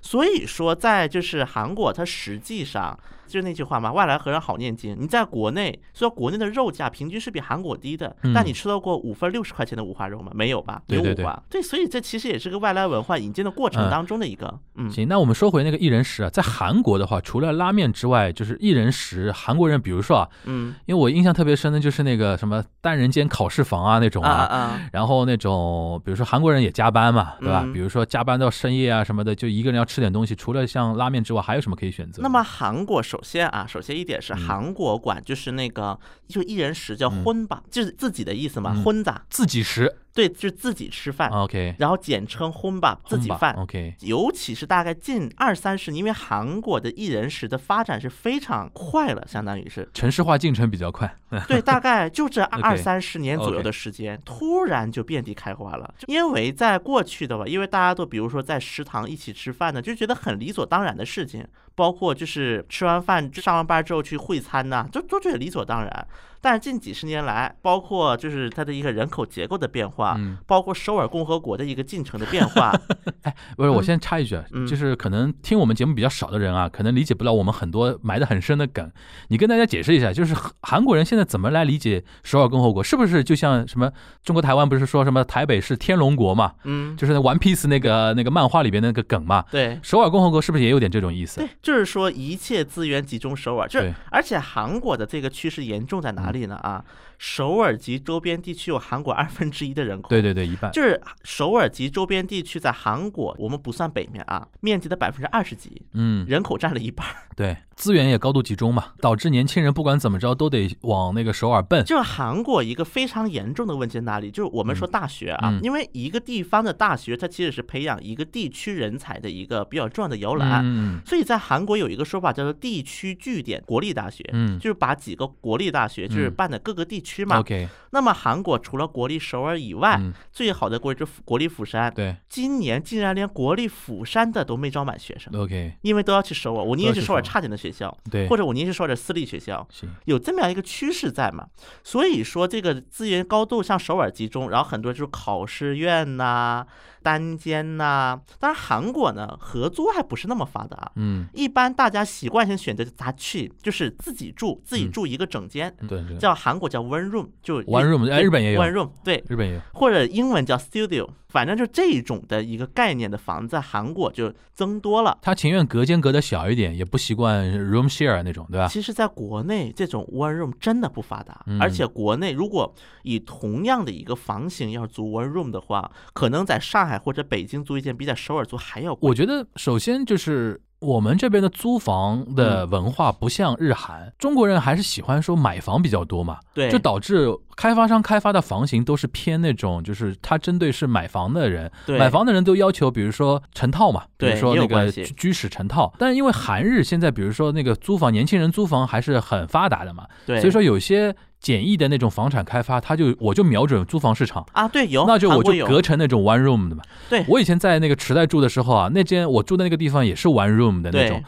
[0.00, 4.96] 所以说，在就是韩国，它实际上就是那句话嘛，外来和尚好念经。
[4.98, 10.30] 你在国内，虽然国内的肉价平均是比韩国低的，但你吃到过五份六十块钱的五花肉吗？
[10.34, 10.82] 没有吧？
[10.88, 11.42] 有五花。
[11.48, 14.58] 对，所以这其实也是个外来文化引进的过程当中的一个。
[14.74, 19.32] 嗯，行，那我们说回那个一人食啊，在韩国的话，除了拉面之外，就是一人食。
[19.32, 27.66] 韩国人，比如说啊，嗯，因为我印象特别深的就是那个什么单人间考试房啊那种啊，然后那种比如说韩国人也加班嘛，对吧？
[27.72, 32.22] 比如说加班到深夜啊什么的，就一个人要吃点东西，除了像拉面之外，还有什么可以选择？
[32.22, 35.98] 那么韩国首先啊，首先一点是韩国管就是那个
[36.28, 39.98] 就一人食叫荤吧，就是自己的意思嘛，荤子自己食。
[40.14, 43.94] 对，就是自己吃饭，OK，然后简称荤吧，自己饭，OK。
[44.00, 49.88] 尤其是大概近二三十年，因为韩国的一人食的发展是非常快了，相当于是。
[49.94, 51.16] 城市化进程比较快。
[51.48, 55.94] 对，大概就这二三十年左右的时间，突然就遍地开花了。
[56.06, 61.42] 因为在过去的吧，因为大家都比如说在食堂一起吃饭呢，就觉得很理所当然的事情，
[61.74, 66.06] 包括就是吃完饭上完班之后去会餐呐，就都觉得理所当然。
[66.42, 72.78] 但是近几十年来，包括就是它的一个人口结构的变化，嗯包括首尔共和国的一个进程的变化。
[73.22, 74.36] 哎，不是，我先插一句，
[74.68, 78.90] 就是可能听我们节目比较少的人啊，可能理解不了我们很多埋的很深的梗。
[79.28, 82.82] 你跟大家解释一下，就是韩国人现在怎么来理解首尔共和国？
[82.82, 83.88] 是不是就像什么
[84.24, 86.52] 中国台湾不是说什么台北是天龙国嘛？
[86.64, 89.44] 嗯，就是那 One Piece 那个那个漫画里边那个梗嘛？
[89.52, 91.40] 对，首尔共和国是不是也有点这种意思？
[91.40, 93.68] 对，就是说一切资源集中首尔。
[93.68, 96.84] 就是而且韩国的这个趋势严重在哪里里呢啊。
[97.24, 100.72] 首尔及周边地区有韩国二分之一的人口，对对对，一半。
[100.72, 107.06] 就是首尔及周边地区在韩国，我们不算北面啊，面积的百分之二十几，嗯，人口占了一半，
[107.36, 111.84] 对，资源也高度集中嘛，导致年轻人不管怎么着都得往那个首尔奔。
[111.84, 114.28] 就是韩国一个非常严重的问题在哪里？
[114.28, 127.38] 就是我们说大学啊，因为一个地方的大学，它其实是培养一个地区人才的一个比较重要的摇篮，嗯，所以在韩国有一个说法叫做地区据点国立大学，嗯，就是把几个国立大学就是办的各个地区嘛。
[127.38, 131.92] OK，那么韩国除了国立首尔以外，最好的国立是国立釜山。
[131.92, 135.32] 对，今年竟然连国立釜山的都没招满学生。
[135.38, 139.66] OK，因为都要去首尔，我宁愿去首尔差点的学校，对，或者我宁愿去首尔私立学校。
[140.06, 141.46] 有这么样一个趋势在嘛？
[141.84, 146.66] 所以说这个资源高度向首尔集中，然后很多就是考试院呐。
[147.04, 161.08] 单间呐，当然韩国呢合租还不是那么发达，嗯，一般大家习惯性选择咱去，就是自己住，自己住一个整间，对，叫韩国叫 one room，就 one room，哎，日本也有 one room，对，日本也有，或者英文叫 studio。
[161.28, 165.16] 反正就这种的一个概念的房子，韩国就增多了。
[165.22, 168.68] 他情愿隔间隔的小一点，也不习惯 room share 那种，对吧？
[168.68, 179.08] 其实，在国内这种 one room 真的不发达，而且国内如果以同样的一个房型要租 one room 的话，可能在上海或者北京租一间比在首尔租还要贵。
[179.08, 180.60] 我觉得，首先就是。
[180.82, 201.14] 我们这边的租房的文化不像日韩，中国人还是喜欢说买房比较多嘛，对，就导致开发商开发的房型都是偏那种，就是他针对是买房的人，买房的人都要求，比如说成套嘛，比如说那个居室成套，但是因为韩日现在，比如说那个租房，年轻人租房还是很发达的嘛，对，所以说有些。
[201.42, 206.82] 简易的那种房产开发，他就我就瞄准租房市场啊，对，有，那就我就隔成那种 one room 的嘛。
[207.10, 211.22] 对，我以前在那个池袋住的时候啊，那间我住的那个地方也是 one room 的那种。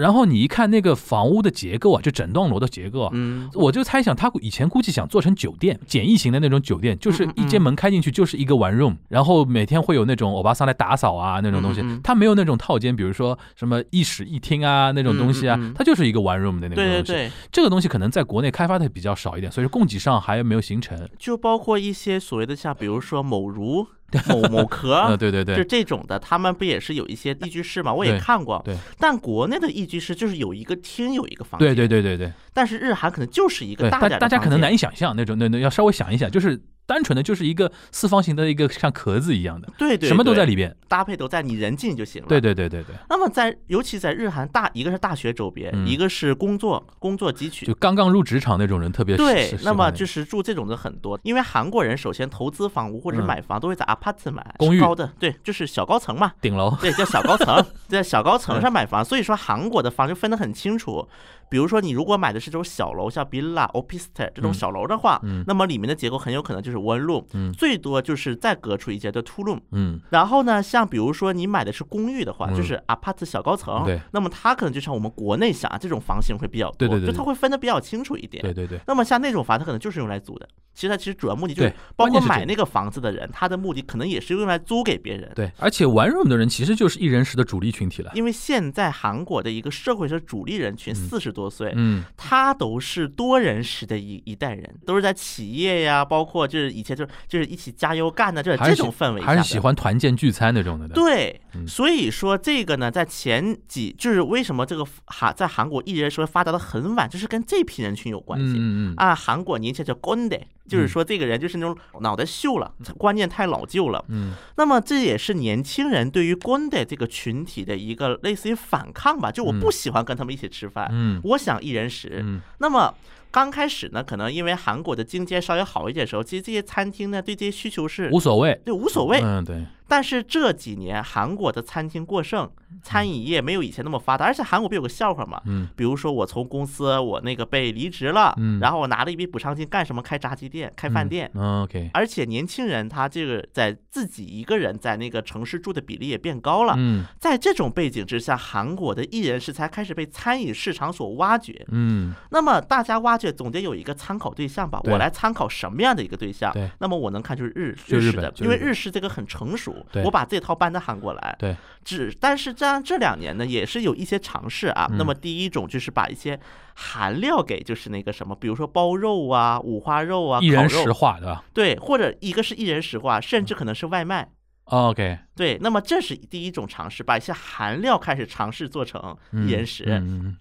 [0.00, 16.92] 然后你一看那个房屋的结构啊，就整栋楼的结构啊，嗯，我就猜想他以前估计想做成酒店，简易型的那种酒店，就是一间门开进去就是一个 one room，然后每天会有那种欧巴桑来打扫啊那种东西，他没有那种套间，比如说什么一室一厅啊那种东西啊，它就是一个 one room 的那种东西。
[16.92, 21.08] 对对对，这个东西可能在国内开发的比较少一点，所以说供给上还没有形成。
[21.18, 23.86] 就包括一些所谓的像比如说某如。
[24.28, 27.92] 某某壳， 对对对，就这种的，他们不也是有一些一居室吗？
[27.92, 28.76] 我也看过，对。
[28.98, 32.32] 但国内的一居室就是有一个厅，有一个房间，对对对对对。
[32.52, 36.60] 但是日韩可能就是一个大大家可能难以想象那种，那那要稍微想一想，就是。
[36.86, 42.28] 单纯的就是一个四方形的一个像壳子一样的，对对，什么都在里边，搭配都在，你人进就行了。
[42.28, 42.96] 对对对对对。
[43.08, 49.56] 那么在尤其在日韩大，一个是大学周边，一个是工作工作汲取，就刚刚入职场那种人特别对。
[49.62, 59.04] 那么就是住这种的很多，因为韩国人首先投资房屋或者买房都会在 apart 买公寓高的，对，就是小高层嘛，顶楼，对，叫小高层， 在小高层上买房。
[59.04, 61.08] 所以说韩国的房就分得很清楚。
[61.50, 69.60] 比如说你如果买的是这种小楼，像 villa、o p i s t e 这种小楼的话，那么里面的结构很有可能就是 one room，最多就是再隔出一间的 two room。
[69.72, 78.42] 嗯，然后呢，像比如说你买的是公寓的话，就是 apart 小高层，对，那么它可能就像我们国内想啊，这种房型会比较多，对对对，就它会分的比较清楚一点。
[78.42, 78.80] 对对对。
[78.86, 80.48] 那么像那种房，它可能就是用来租的。
[80.72, 85.30] 其实它其实主要目的就是，包括买那个房子的人，他的目的可能也是用来租给别人。
[85.34, 88.12] 对，而且玩 room 的人其实就是一人食的主力群体了。
[88.14, 100.88] 因为现在韩国的一个社会的主力人群四十多岁，嗯，他都是多人时的一一代人，都是在企业呀，包括就是以前就是就是一起加油干的这这种氛围还是喜欢团建聚餐那种的。
[100.88, 108.56] 对，所以说这个呢，在前几就是为什么这个韩在韩国一人说发达的很晚，就是跟这批人群有关系。
[108.58, 110.40] 嗯嗯啊，韩国年轻叫 gonde。
[110.68, 114.04] 就是说，这个人就是那种脑袋锈了，观念太老旧了。
[114.06, 119.32] 嗯，那么这也是年轻人对于官的这个群体的一个类似于反抗吧？
[119.32, 122.22] 就我不喜欢跟他们一起吃饭，嗯，我想一人食。
[122.22, 122.94] 嗯，那么
[123.30, 129.20] 刚开始呢，可能因为韩国的经济稍微好一点的时候，其实这些餐厅呢对这些需求是无所谓，对无所谓。
[129.22, 129.64] 嗯，对。
[129.90, 132.48] 但是这几年韩国的餐厅过剩，
[132.80, 135.42] 餐饮业没有以前那么发达，而且韩国不有个笑话嘛？
[135.46, 140.00] 嗯，比如说我从公司我那个被离职了，嗯，然后我拿了一笔补偿金干什么？
[140.00, 141.28] 开炸鸡店、开饭店。
[141.34, 141.90] OK。
[141.92, 146.74] 而且年轻人他这个在自己一个人在那个城市住的比例也变高了。
[146.78, 151.66] 嗯，在这种背景之下，韩国的艺人是才开始被餐饮市场所挖掘。
[151.72, 154.80] 嗯，那么大家挖掘总得有一个参考对象吧？
[154.84, 156.52] 我来参考什么样的一个对象？
[156.52, 159.79] 对，那么我能看就是日日式的，因为日式这个很成熟。
[160.04, 164.88] 我把这套搬到韩国来，对，只但是这样这两年呢，也是有一些尝试啊。
[164.98, 166.38] 那么第一种就是把一些
[166.74, 171.44] 韩料给，就是那个什么，比如说包肉啊、五花肉啊，一人食化对吧？
[171.52, 174.28] 对，或者一个是一人食化，甚至可能是外卖。
[174.64, 179.84] OK，对，那么这是第一种尝试，把一些韩料开始尝试做成一人食。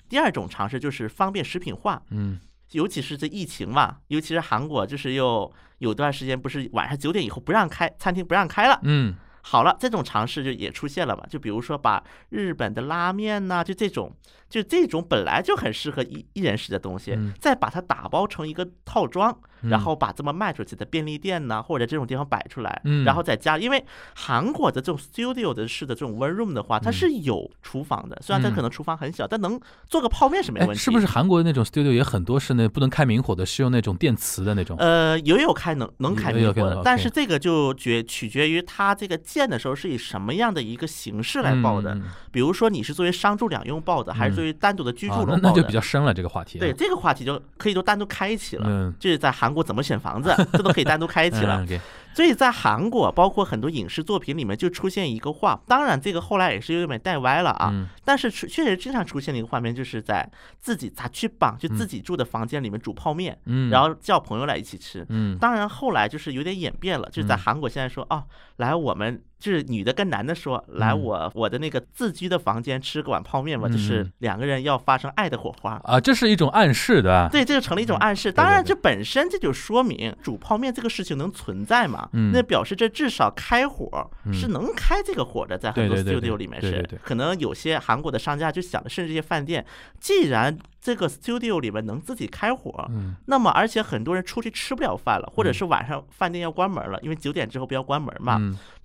[0.07, 2.39] 第二种尝试就是方便食品化，嗯，
[2.73, 9.15] 尤其是这疫情嘛，尤其是韩国，就是又有段时间不是晚上九点以后不让开餐厅，不让开了，嗯。
[9.41, 11.25] 好了，这种尝试就也出现了吧？
[11.29, 14.15] 就比如说把日本的拉面呐，就这种，
[14.49, 19.37] 就这种本来就很适合一一人食的东西，再把它打包成一个套装。
[19.61, 23.83] 然后把这么卖出去的便利店呢，或者这种地方摆出来，然后在家，因为
[24.15, 30.75] 韩国的这种 studio 的式的这种 one room 的话，它是有厨房的，虽然它可能厨房很小，但能做个泡面是没问题。
[30.75, 34.77] 是不是韩国的那种 studio 也很多是那不能开明火的，是用那种电磁的那种？
[34.77, 41.97] 呃，也有开能能开明火的，但是这个就决取决于它这个建的时候是以什么样的一个形式来报的。
[42.31, 45.39] 比如说你是作为商住两用报的，还是作为单独的居住楼报的？
[45.41, 46.59] 那就比较深了这个话题。
[46.59, 51.65] 对这个话题就可以就单独开一起了，就是在韩国怎么选房子，这都可以单独开启了。
[52.19, 57.73] 所以在韩国，包括很多影视作品里面就出现一个画，当然这个后来也是有点带歪了啊。
[58.03, 60.29] 但是确实经常出现的一个画面，就是在
[60.59, 63.39] 自己咋去绑，就自己住的房间里面煮泡面，
[63.71, 65.07] 然后叫朋友来一起吃。
[65.39, 68.25] 当然后来就是有点演变了，就是在韩国现在说哦，
[68.57, 69.21] 来我们。
[69.39, 77.29] 就是女的跟男的说：“来我我的那个自居的房间吃个碗泡面吧。”就是两个人要发生爱的火花啊，这是一种暗示的。
[77.31, 78.29] 对，这就成了一种暗示。
[78.33, 82.08] 当然，这本身这就说明煮泡面这个事情能存在嘛？
[82.11, 86.87] 那表示这至少开火是能开这个火的，在很多 studio 里面是。
[87.03, 89.65] 可能有些韩国的商家就想的，甚至这些饭店，
[89.99, 92.89] 既然这个 studio 里面能自己开火，
[93.25, 98.39] 那么而且很多人出去吃不了饭了，或者是晚上饭店要关门了，因为九点之后不要关门嘛。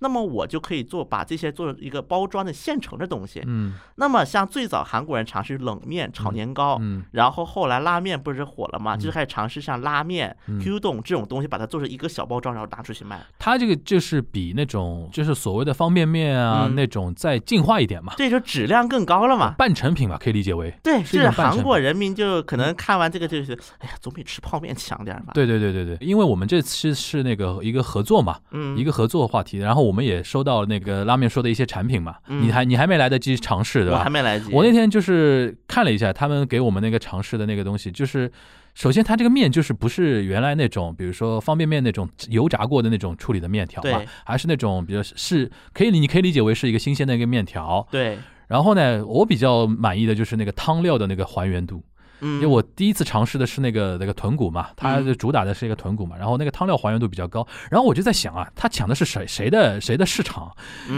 [0.05, 3.41] 那么我就可以做把这些做一个包装的现成的东西。
[3.47, 13.19] 嗯，那么像最早韩国人尝试冷面炒年糕，嗯，然后后来拉面不是火了嘛，就是开始尝试像拉面、Q 冻这种东西，把它做成一个小包装，然后拿出去卖。
[13.39, 20.71] 它这个就是比那种就是所谓的方便面啊那种再进化一点嘛，对，就质量更高了嘛，半成品嘛，可以理解为。
[20.83, 25.31] 对，就是韩国人民就可能看完这个就是，哎呀，总比吃泡面强点吧。
[25.33, 29.94] 对对对对对，因为我们这次是那个一个合作嘛，嗯，一个合作话题，然后我。
[29.95, 33.99] 我们也收到了那个拉面说的一些产品嘛，你还你还没来得及尝试对吧？
[33.99, 34.51] 我还没来得及。
[34.51, 38.29] 我那天就是看了一下他们给我们那个尝试的那个东西，就是
[38.73, 47.87] 首先它这个面就是不是原来那种，比如说方便面那种油炸过的那种处理的面条嘛，还是那种比较是可以你可以理解为是一个新鲜的一个面条。
[47.89, 48.19] 对。
[48.49, 51.81] 然后呢，我比较满意的就是那个汤料的那个还原度。
[52.21, 60.51] 因为我第一次尝试的是那个那个豚骨嘛，它主打的是一个豚骨嘛，然后那个汤料还原度比较高，然后我就在想啊，它抢的是谁谁的谁的市场？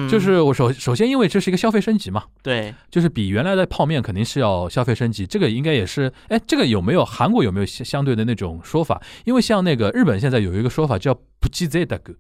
[0.09, 9.01] 就是我首首先因为这是一个消费升级嘛，对，就是比原来的泡面肯定是要消费升级，这个应该也是，哎，这个有没有韩国有没有相相对的那种说法？
[9.25, 12.13] 因为像那个日本现在有一个说法叫不计 z 大哥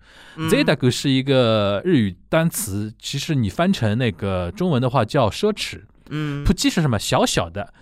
[0.49, 6.97] ，z 大哥是一个日语单词，其实你翻成那个中文的话叫奢侈，嗯，不计是什么？
[6.97, 7.73] 小小的。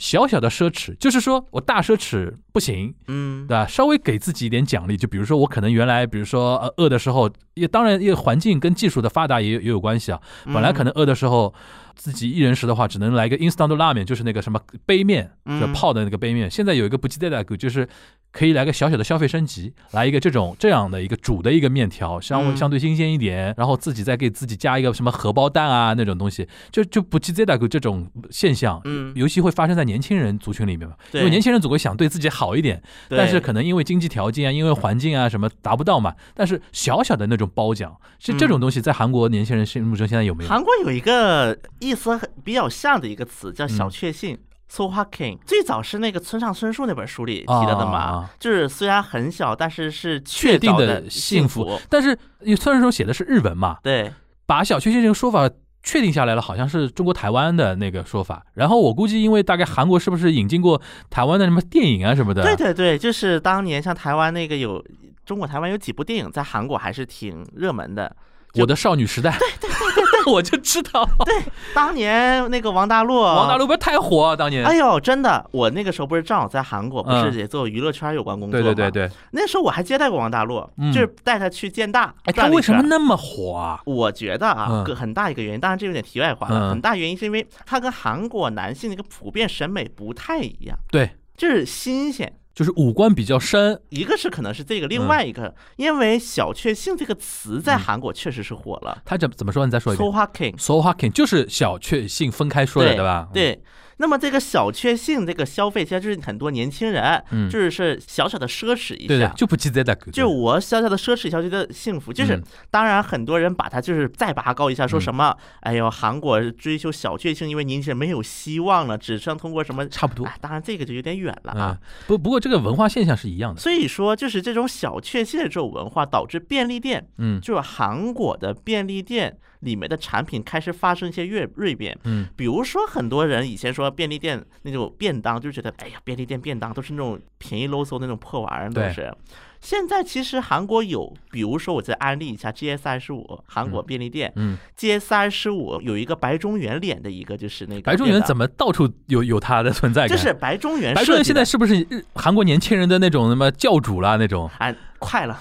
[0.00, 3.66] 小小的奢侈，就是说我大奢侈不行，嗯，对吧？
[3.66, 10.18] 稍微给自己一点奖励，就比如说我可能原来，比如说呃饿的时候，也当然也环境跟技术的发达也也有关系啊。
[10.46, 11.52] 本来可能饿的时候。
[12.00, 16.50] 自己一人食的话，只能来个 instant 拉面，就是那个什么杯面，就泡的那个杯面。
[16.50, 17.86] 现在有一个不记得的，就是
[18.32, 40.48] 可以来个小小的消费升级，来一个这种这样的一个煮的一个面条，相相对新鲜一点，然后自己再给自己加一个什么荷包蛋啊那种东西，就就不记得的这种现象，嗯，尤其会发生在年轻人族群里面嘛，因为年轻人总会想对自己好一点，但是可能因为经济条件啊，因为环境啊什么达不到嘛，但是小小的那种褒奖，是这种东西在韩国年轻人心目中现在有没有？
[40.48, 41.58] 韩国有一个。
[41.90, 44.38] 意思很比较像的一个词叫小确幸
[44.68, 45.36] ，so happy。
[45.44, 51.80] 最早是那个村上春树那本书里提到的嘛，就是虽然很小，但是是确定的幸福。
[51.88, 54.12] 但是你村上春树写的是日文嘛，对，
[54.46, 55.50] 把小确幸这个说法
[55.82, 58.44] 确定下来了，好像是中国台湾的那个说法。
[58.54, 60.80] 然后我估计，因为大概韩国是不是引进过
[61.10, 62.42] 台湾的什么电影啊什么的？
[62.42, 64.84] 对对对，就是当年像台湾那个有
[65.26, 68.14] 中国台湾有几部电影在韩国还是挺热门的。
[68.54, 69.99] 我的少女时代，对对，
[70.30, 71.08] 我就知道。
[71.24, 71.34] 对，
[71.74, 74.36] 当年那个王大陆，王大陆不是太火啊？
[74.36, 78.64] 当年，哎呦，真的，我那个时候不是正好在韩国，不是也做娱乐圈有关工作吗？
[78.64, 80.60] 对对对对，那时候我还接待过王大陆，
[80.92, 82.14] 就是带他去建大。
[82.24, 83.80] 哎，他为什么那么火啊？
[83.84, 86.70] 我觉得啊，个很大一个原因，当然这有点题外话了。
[86.70, 92.32] 很大原因是因为他跟韩国男性的一个普遍审美不太一样，对，就是新鲜。
[92.60, 99.00] 就是五官比较深，一个是可能是这个，另外一个，因为小确幸这个词在韩国确实是火了。
[99.02, 99.64] 他怎怎么说？
[99.64, 100.10] 你再说一遍。
[100.10, 103.30] Soha King，Soha King 就是小确幸分开说的，对吧？
[103.32, 103.62] 对。
[104.00, 112.10] 那么这个小确幸，这个消费，其实就是很多年轻人，嗯就是是小小的奢侈一下，就不记得的，就我小小的奢侈一下，觉得幸福。
[112.10, 120.26] 就是当然很多人把它就是再拔高一下，说什么，哎呦，韩国追求小确幸，因为年轻人没有希望了，只剩通过什么差不多。
[120.40, 121.78] 当然这个就有点远了啊。
[122.06, 123.60] 不不过这个文化现象是一样的。
[123.60, 129.36] 所以说就是这种小确幸的这种文化，导致便利店，嗯，就是韩国的便利店。
[129.60, 139.12] 里面的产品开始发生一些锐锐变，嗯，比如说很多人以前说便利店那种便当，就觉得哎呀，便利店便当都是那种便宜啰嗦那种破玩意儿，都是。
[139.60, 150.16] 现在其实韩国有，比如说我再安利一下 GS 二十五，韩国便利店，嗯，GS 二十五有一个白中原脸的一个，就是那个白中原怎么到处有有它的存在感？
[150.16, 154.50] 就是白中原，白中原现在是不是韩国年轻人的那种什么教主啦那种？
[154.56, 155.38] 哎，快了。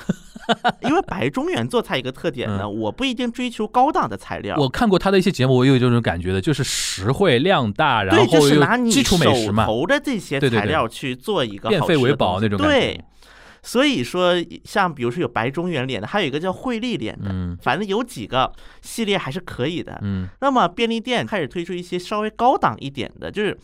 [0.82, 4.56] 因为白中原做菜一个特点呢，我不一定追求高档的材料。
[4.58, 12.58] 我看过他的一些节目，我有这种感觉的，就是实惠量大，然后就是拿你手头的这些材料去做一个变废为宝那种。
[12.58, 13.00] 对，
[13.62, 14.34] 所以说
[14.64, 17.30] 像比如说有白中原脸的，还有一个叫惠利脸的，
[17.62, 20.00] 反正有几个系列还是可以的。
[20.02, 23.58] 嗯，那么便利店开始推出一些稍微高档一点的，就是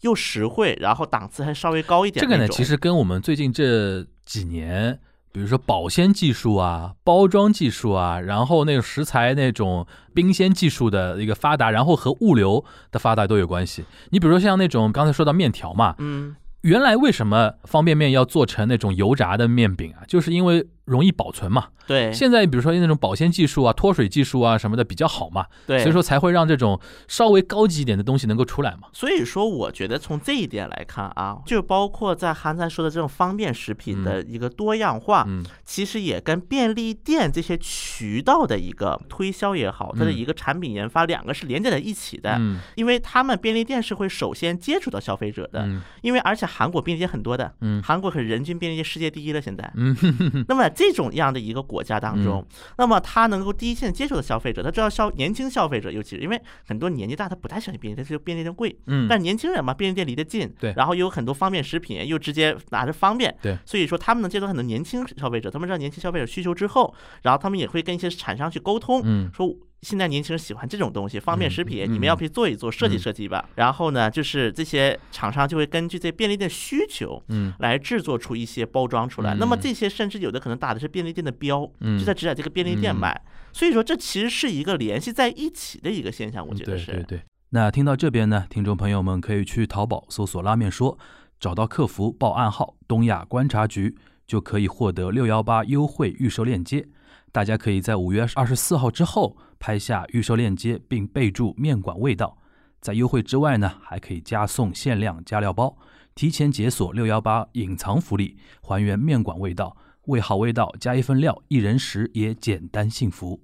[0.00, 2.24] 又实惠，然后档次还稍微高一点。
[2.24, 4.98] 这个呢，其实跟我们最近这几年。
[5.32, 13.84] 比如说保鲜技术啊，包装技术啊，然后那个食材那种冰鲜技术的一个发达，然后和物流的发达都有关系。
[14.10, 20.04] 你比如说像那种刚才说到面条嘛，嗯，原来为什么方便面要做成那种油炸的面饼啊？
[20.06, 20.66] 就是因为。
[20.84, 21.68] 容易保存嘛？
[21.86, 28.88] 对，现在比如说那种保鲜技术啊、脱水技术啊什么的比较好嘛，对，所以说才会让这种稍微高级一点的东西能够出来嘛。
[28.92, 49.96] 所以说，我觉得从这一点来看啊，就包括在韩餐说的这种方便食品的一个多样化，嗯，其实也跟便利店这些渠道的一个推销也好，它的一个产品研发两个是连接在一起的，嗯，因为他们便利店是会首先接触到消费者的，嗯，因为而且韩国便利店很多的，嗯，韩国可是人均便利店世界第一了，现在，嗯，
[50.48, 50.71] 那么。
[50.74, 52.44] 这种样的一个国家当中，
[52.78, 58.74] 那么他能够第一线接触的消费者，他知道消年轻消费者，尤其是因为很多年纪大，他不太喜欢便利店，就便利店贵。
[58.86, 69.54] 嗯，但年轻人嘛，便利店离得近，对，然后又有很多方便食品，又直接拿着方便，对，所以说他们能接触很多年轻消费者，他们知道年轻消费者需求之后，然后他们也会跟一些厂商去沟通，嗯，说。
[69.82, 73.48] 现在年轻人喜欢这种东西，方便食品，你们要不去做一做，设计设计吧。
[73.56, 79.34] 然后呢，就是这些厂商就会根据这便利店需求，嗯，来制作出一些包装出来。
[79.34, 81.68] 那么这些甚至有的可能打的是便利店的标，
[81.98, 83.20] 就在只在这个便利店卖。
[83.52, 86.86] 所以说，这其实是一个联系在一起的一个现象，我觉得是。
[86.86, 87.22] 对对对。
[87.50, 90.96] 那听到这边呢，听众朋友们可以去淘宝搜索“拉面说”，
[91.40, 96.86] 找到客服报暗号“东亚观察局”，就可以获得六幺八优惠预售链接。
[97.30, 102.36] 大家可以在五月二十四号之后拍下预售链接，并备注“面馆味道”。
[102.82, 105.76] 在优惠之外呢，还可以加送限量加料包，
[106.16, 113.40] 提前解锁六幺八隐藏福利，还原面馆味道，味好味道加一份料，一人食也简单幸福。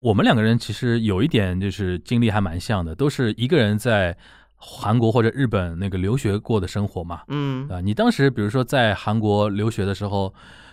[0.00, 4.16] 我们两个人其实有一点就是经历还蛮像的，都是一个人在。
[4.64, 10.32] 韩国或者日本那个留学过的生活嘛，嗯啊，你当时比如说在韩国留学的时候，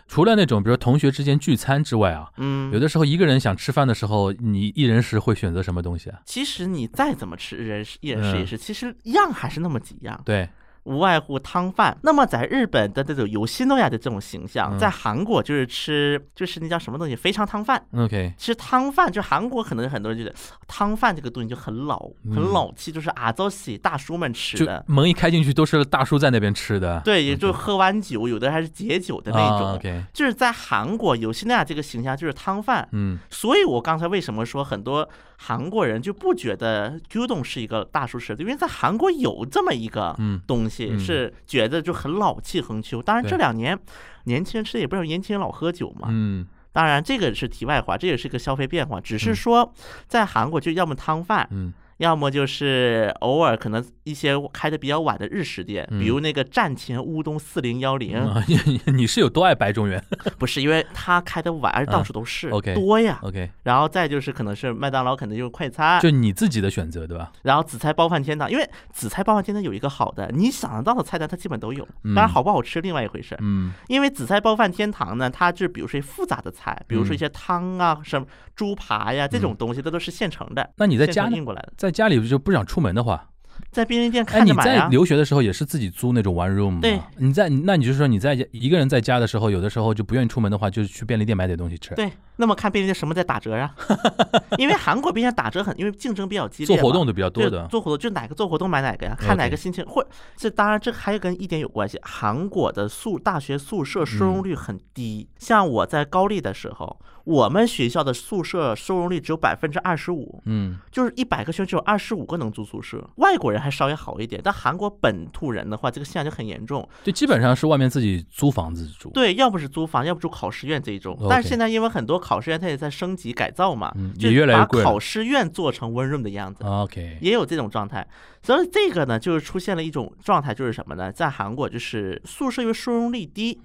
[0.09, 6.19] 除了那种比如同学之间聚餐之外啊，嗯，有的时候一个人想吃饭的时候，你一人食会选择什么东西啊？
[6.25, 10.19] 其实你再怎么吃，一人食一人食也是，其实样还是那么几样。
[10.25, 10.49] 对。
[10.89, 11.95] 无外乎汤饭。
[12.01, 17.81] 那么在日本的这种有西诺亚的这种形象，在韩国就是吃就是那叫什么东西肥肠汤饭。
[17.95, 20.35] OK，其实汤饭就韩国可能很多人觉得
[20.67, 24.83] 汤饭这个东西就很老很老气，就是阿周喜大叔们吃的。
[24.87, 26.99] 门一开进去都是大叔在那边吃的。
[27.05, 29.75] 对，也就喝完酒，有的还是解酒的那种。
[29.75, 32.87] OK，就是在韩国有西诺亚这个形象就是汤饭。
[32.93, 35.07] 嗯，所以我刚才为什么说很多。
[35.41, 40.13] 韩国人就不觉得 gyudon 是一个大叔吃的，因为在韩国有这么一个
[40.45, 43.01] 东西，是觉得就很老气横秋。
[43.01, 43.79] 当然这两年
[44.25, 46.09] 年轻人吃的也不是年轻人老喝酒嘛。
[46.11, 49.73] 嗯，当然这个是题外话，这也是一个消费变化，只是说
[50.07, 51.47] 在韩国就要么汤饭。
[51.51, 51.71] 嗯。
[51.99, 58.17] 要么就是偶尔可能一些开的比较晚的日食店，比如那个战前乌冬四零幺零。
[58.47, 60.01] 你 你是有多爱白中原？
[60.39, 63.51] 不是，因为他开的晚，而且到处都是，OK，多呀，OK。
[63.63, 67.31] 然后再就是可能是麦当劳，可能就是快餐，就你自己的选择，对吧？
[67.43, 73.35] 然后紫菜包饭天堂，因为紫菜包饭天堂有一个好的，你想得到的菜单它基本都有，当然好不好吃另外一回事。
[73.41, 78.25] 嗯，因为紫菜包饭天堂呢，它就比如说复杂的菜，比如说一些汤啊，什么
[78.55, 80.69] 猪扒呀这种东西，它都是现成的。
[80.77, 82.59] 那你在家运过来的，在家里就不想。
[82.65, 83.29] 出门的话，
[83.71, 86.79] 在便利店看着买你在留学的时候也是自己租那种 one room 吗？
[86.81, 91.95] 对，你在那你就说你在一个人在家的时候，有的时候就不愿意出门的话，就去便利店买点东西吃。
[91.95, 92.11] 对。
[92.35, 93.75] 那么看便利店什么在打折呀？
[94.57, 97.67] 因为韩国便利店打折很，因为竞争比较激烈，做活动的比较多的。
[97.67, 99.13] 做活动就哪个做活动买哪个呀？
[99.19, 99.85] 看哪个心情。
[99.85, 100.05] 或
[100.37, 105.27] 这当然这还有跟一点有关系，韩国的宿大学宿舍收容率很低。
[105.37, 110.41] 像我在高丽的时候，我们学校的宿舍收容率只有百分之二十五。
[110.45, 113.03] 嗯，就是一百个学生只有二十五个能住宿舍。
[113.15, 116.87] 外国人还稍微好一点，但韩国本土人的话，这个现象就很严重。
[117.03, 119.09] 就基本上是外面自己租房子住。
[119.09, 121.17] 对，要不是租房，要不住考试院这一种。
[121.29, 122.19] 但是现在因为很多。
[122.29, 126.63] 考试院它也在升级改造嘛，就把考试院做成温润的样子。
[126.65, 128.05] OK，也有这种状态。
[128.43, 131.11] 所以这个呢，就是出现了一种状态，就是什么呢？
[131.11, 133.59] 在韩国，就是宿舍因为收容率低，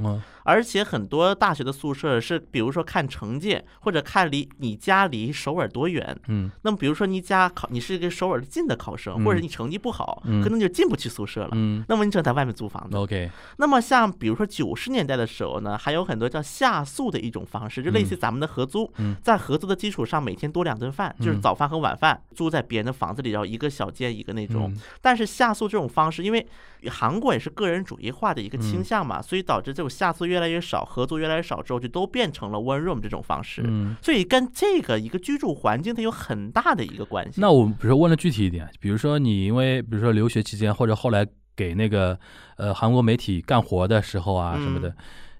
[0.45, 3.44] 而且很多大学的宿舍是，比如说看成绩，
[3.81, 6.17] 或者看离你家离首尔多远。
[6.29, 11.51] 嗯，那么比如说你家考，你是一个首尔近的考生，或者你成绩不好，可能就进不去宿舍了。
[11.53, 12.97] 嗯，那么你只能在外面租房子。
[12.97, 18.91] OK，那么像比如说九十年代的时候呢，还有很多叫下宿的一种方式，就类似咱们的合租，
[19.23, 24.75] 在合租的基础上，每天多两顿饭，就是早饭和晚饭，住在别人的房子里，然后一个小间一个那种。
[25.01, 26.47] 但是下宿这种方式，因为
[26.89, 33.62] 韩国也是个人主义化的一个倾向嘛，所以导致这种下宿越来越少，合租越来越少之后，就都变成了 one room 这种方式。
[34.01, 37.41] 所以跟这个一个居住环境它有很大的一个关系。
[37.41, 41.26] 那我比如说问的具体一点，比如说你因为比如说留学期间或者后来
[41.57, 42.18] 给那个
[42.57, 44.95] 呃韩国媒体干活的时候啊什么的，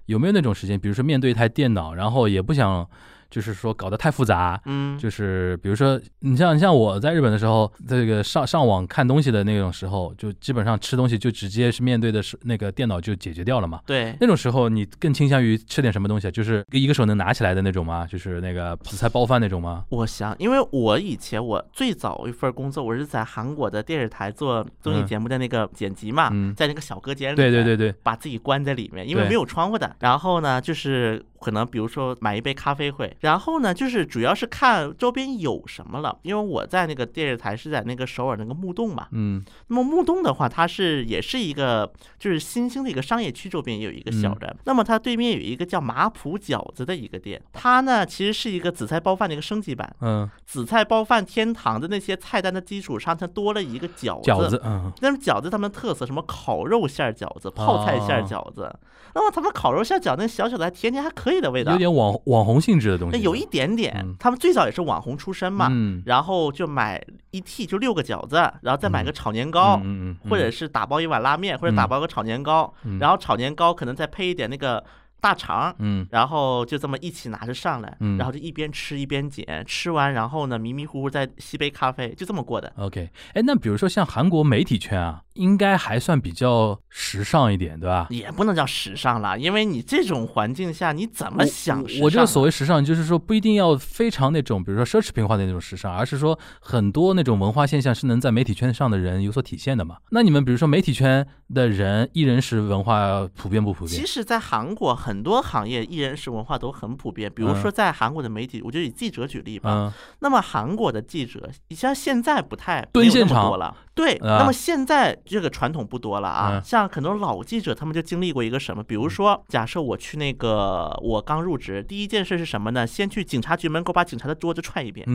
[0.07, 0.79] 有没有那种时间？
[0.79, 2.87] 比如说面对一台电脑，然后也不想。
[3.29, 13.81] 就是说搞得太复杂，嗯，就是比如说你像你像我在日本的时候，这个上上网看东西的那种时候，就基本上吃东西就直接是面对的是那个电脑就解决掉了嘛。
[13.85, 16.31] 对，那种时候你更倾向于吃点什么东西？
[16.31, 18.05] 就是一个手能拿起来的那种吗？
[18.05, 19.83] 就是那个紫菜包饭那种吗？
[19.89, 29.95] 我想，因为我以前我最早一份工作，我是在韩国的电视台做综艺节目的那个剪辑嘛，在那个小隔间里，对对对对，把自己关在里面，因为没有窗户的。
[29.99, 31.23] 然后呢，就是。
[31.45, 36.17] 可能比如说买一杯咖啡会，然后呢，就是主要是看周边有什么了。
[36.23, 44.55] 因为我在那个电视台是在那个首尔那个木洞嘛，嗯，那么木洞的话，它是也是一个就是新兴的一个商业区，周边也有一个小的。
[44.65, 58.73] 那么它对面有一个叫马普饺子的一个店，它呢其实是一个紫菜包饭的一个升级版，嗯，紫菜包饭天堂的那些菜单的基础上，它多了一个饺子，饺子，嗯，那么饺子他们特色什么烤肉馅饺子、泡菜馅饺子。
[59.13, 64.15] 那么他们烤肉馅饺那小小的还甜甜还可以的味道，有点网网红性质的东西，有一点点。
[64.19, 65.69] 他们最早也是网红出身嘛，
[66.05, 67.01] 然后就买
[67.31, 69.81] 一屉就六个饺子，然后再买个炒年糕，
[70.29, 74.83] 或者是打包一碗拉面，或者打包个炒年糕，然后炒年糕可能再配一点那个。
[75.19, 82.71] 大肠，嗯，然后就这么一起拿着上来，嗯，然后就一边吃一边捡，吃完然后呢迷迷糊糊再吸杯咖啡，就这么过的。
[82.77, 88.05] OK，哎，那比如说像韩国媒体圈啊，应该还算比较时尚一点，对吧？
[88.11, 91.83] 也不能叫时尚了，因为你这种环境下你怎么想？
[92.01, 99.97] 我这个所谓时尚，就是说不一定要非常那种，比如说奢侈品化的那种时尚，而是说很多那种文化现象是能在媒体圈上的人有所体现的嘛。
[100.11, 103.99] 那你们比如说媒体圈的人，艺人是文化普遍不普遍？
[103.99, 105.14] 其实，在韩国很。
[105.15, 109.93] 很多行业艺人式文化都很普遍，比如说在韩国的媒体，我就以记者举例吧。
[110.19, 118.83] 那么韩国的记者，你像现在不太蹲现场了，对，那么现在这个传统不多了啊，像很多老记者，他们就经历过一个什么？
[118.83, 122.85] 比如说，假设我去那个，我刚入职，第一件事是什么呢？
[122.85, 125.07] 先去警察局门口把警察的桌子踹一遍。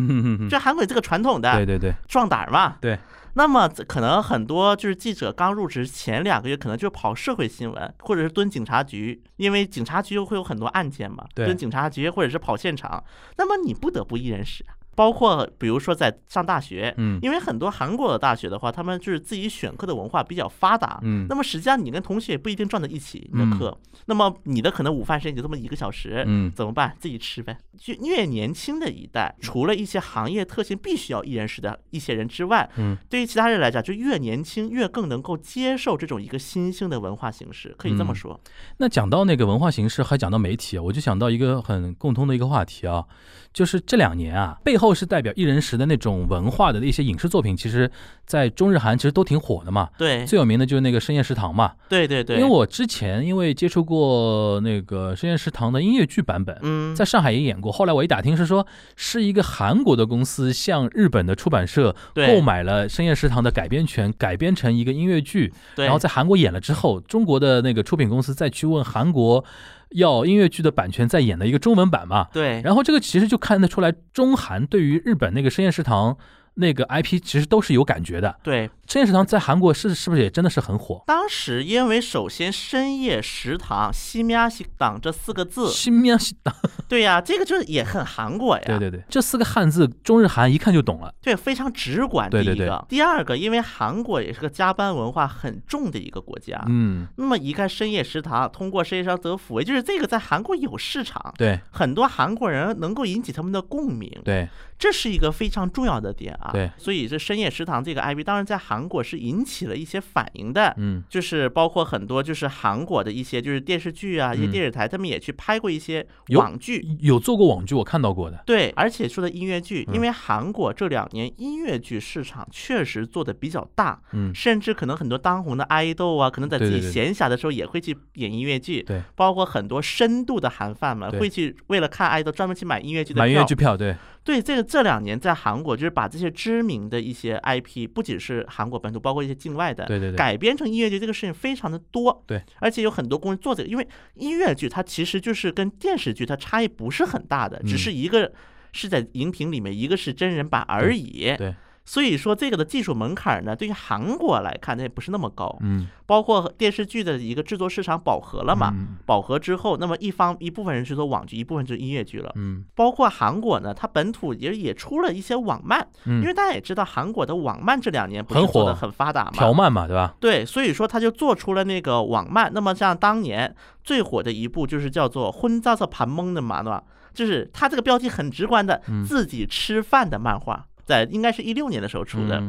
[0.49, 2.79] 这韩国这个传统的，对对对，壮胆嘛。
[2.81, 2.99] 对。
[3.35, 13.05] 那么可能很多就是记者刚入职前两个月，可能就跑社会新闻，或者是蹲警察局，因为警察局会有很多案件嘛，蹲警察局或者是跑现场，
[13.37, 14.65] 那么你不得不一人使。
[14.95, 23.77] 包括比如说在上大学，嗯，因为很多韩国的大学的话，他们就是自己选课的文化比较发达，嗯，那么实际上你跟同学也不一定撞在一起的课，
[24.07, 26.95] 那么你的可能午饭时间就这么一个小时，嗯，怎么办？
[26.99, 27.57] 自己吃呗。
[27.79, 38.39] 就越年轻的一代，除了一些行业特性必须要一人食的一些人之外，嗯，对于其他人来讲，就越年轻越更能够接受这种一个新兴的文化形式，可以这么说。
[38.77, 43.05] 那讲到那个文化形式，还讲到媒体，我就想到一个很共通的一个话题啊。
[43.53, 47.91] 就是这两年啊，背后是代表一人食的那种文化的一些影视作品，其实，
[48.25, 49.91] 在中日韩其实都挺火的嘛。
[49.99, 51.73] 对，最有名的就是那个深夜食堂嘛。
[51.89, 52.37] 对对对。
[52.37, 57.71] 因为我之前因为接触过那个深夜食堂的音乐剧版本，嗯，在上海也演过。
[57.71, 58.67] 后来我一打听是说，
[58.97, 69.45] 是一个韩国的公司向日本的出版社购买了深夜食堂的改编权，改编成一个音乐剧，然后在韩国演了之后，中国的那个出品公司再去问韩国。
[69.91, 72.29] 要音乐剧的版权在演的一个中文版嘛？
[72.33, 72.61] 对。
[72.63, 76.17] 然后这个其实就看得出来，中韩对于日本那个深夜食堂。
[76.55, 78.37] 那个 IP 其实都是有感觉的。
[78.43, 81.01] 对，深夜食堂在韩国是是不是也真的是很火？
[81.07, 86.53] 当时因为首先深夜食堂西面西党这四个字，西面西党，
[86.89, 88.65] 对呀，这个就是也很韩国呀。
[88.67, 91.15] 对对对，这四个汉字中日韩一看就懂了。
[91.23, 92.29] 对，非常直观。
[92.29, 92.69] 对对对。
[92.89, 96.61] 第二个，因为韩国也是个加班文化很重的一个国家。
[96.67, 97.07] 嗯。
[97.17, 101.33] 那么一看深夜食堂，通过深夜食堂得抚慰，就是这个在韩国有市场。
[101.39, 101.61] 对。
[101.71, 104.11] 很多韩国人能够引起他们的共鸣。
[104.25, 104.49] 对。
[104.77, 133.97] 这是一个非常重要的点啊，对，所以这深夜食堂这个 IP 当然在韩国是引起了一些反应的，嗯，就是包括很多就是韩国的一些就是电视剧啊，一些电视台他们也去拍过一些网剧，有做过网剧，我看到过的，对，而且说的音乐剧，因为韩国这两年音乐剧市场确实做的比较大，嗯，甚至可能很多当红的爱豆啊，可能在自己闲暇的时候也会去演音乐剧，对，包括很多深度的韩范们会去为了看爱豆专门去买音乐剧的买音乐剧票，对。
[134.23, 148.31] 对这个这两年在韩国，就是把这些知名的一些 IP，不仅是韩国本土，包括一些境外的，对对对，改编成音乐剧这个事情非常的多，对，而且有很多公司做这个，因为音乐剧它其实就是跟电视剧它差异不是很大的，只是一个
[148.73, 151.55] 是在荧屏里面，一个是真人版而已，对。
[151.85, 155.57] 所以说这个的技术门槛呢，对于韩国来看，它也不是那么高。
[155.61, 158.73] 嗯，包括电视剧的一个制作市场饱和了嘛？
[159.07, 162.31] 饱和之后，那么一方一部分人去做网剧，一部分就是音乐剧了。
[162.37, 165.85] 嗯，包括韩国呢，它本土也也出了一些网漫。
[166.05, 169.33] 嗯，因为大家也知道，韩国的网漫这两年不是做的很发达嘛？
[169.33, 170.15] 条漫嘛，对吧？
[170.21, 172.53] 对，所以说他就做出了那个网漫。
[172.53, 173.53] 那么像当年
[173.83, 176.83] 最火的一部就是叫做《婚造色盘蒙》的嘛，对吧？
[177.13, 180.65] 就是它这个标题很直观的自己吃饭的漫画。
[180.91, 182.43] 在应该是一六年的时候出的，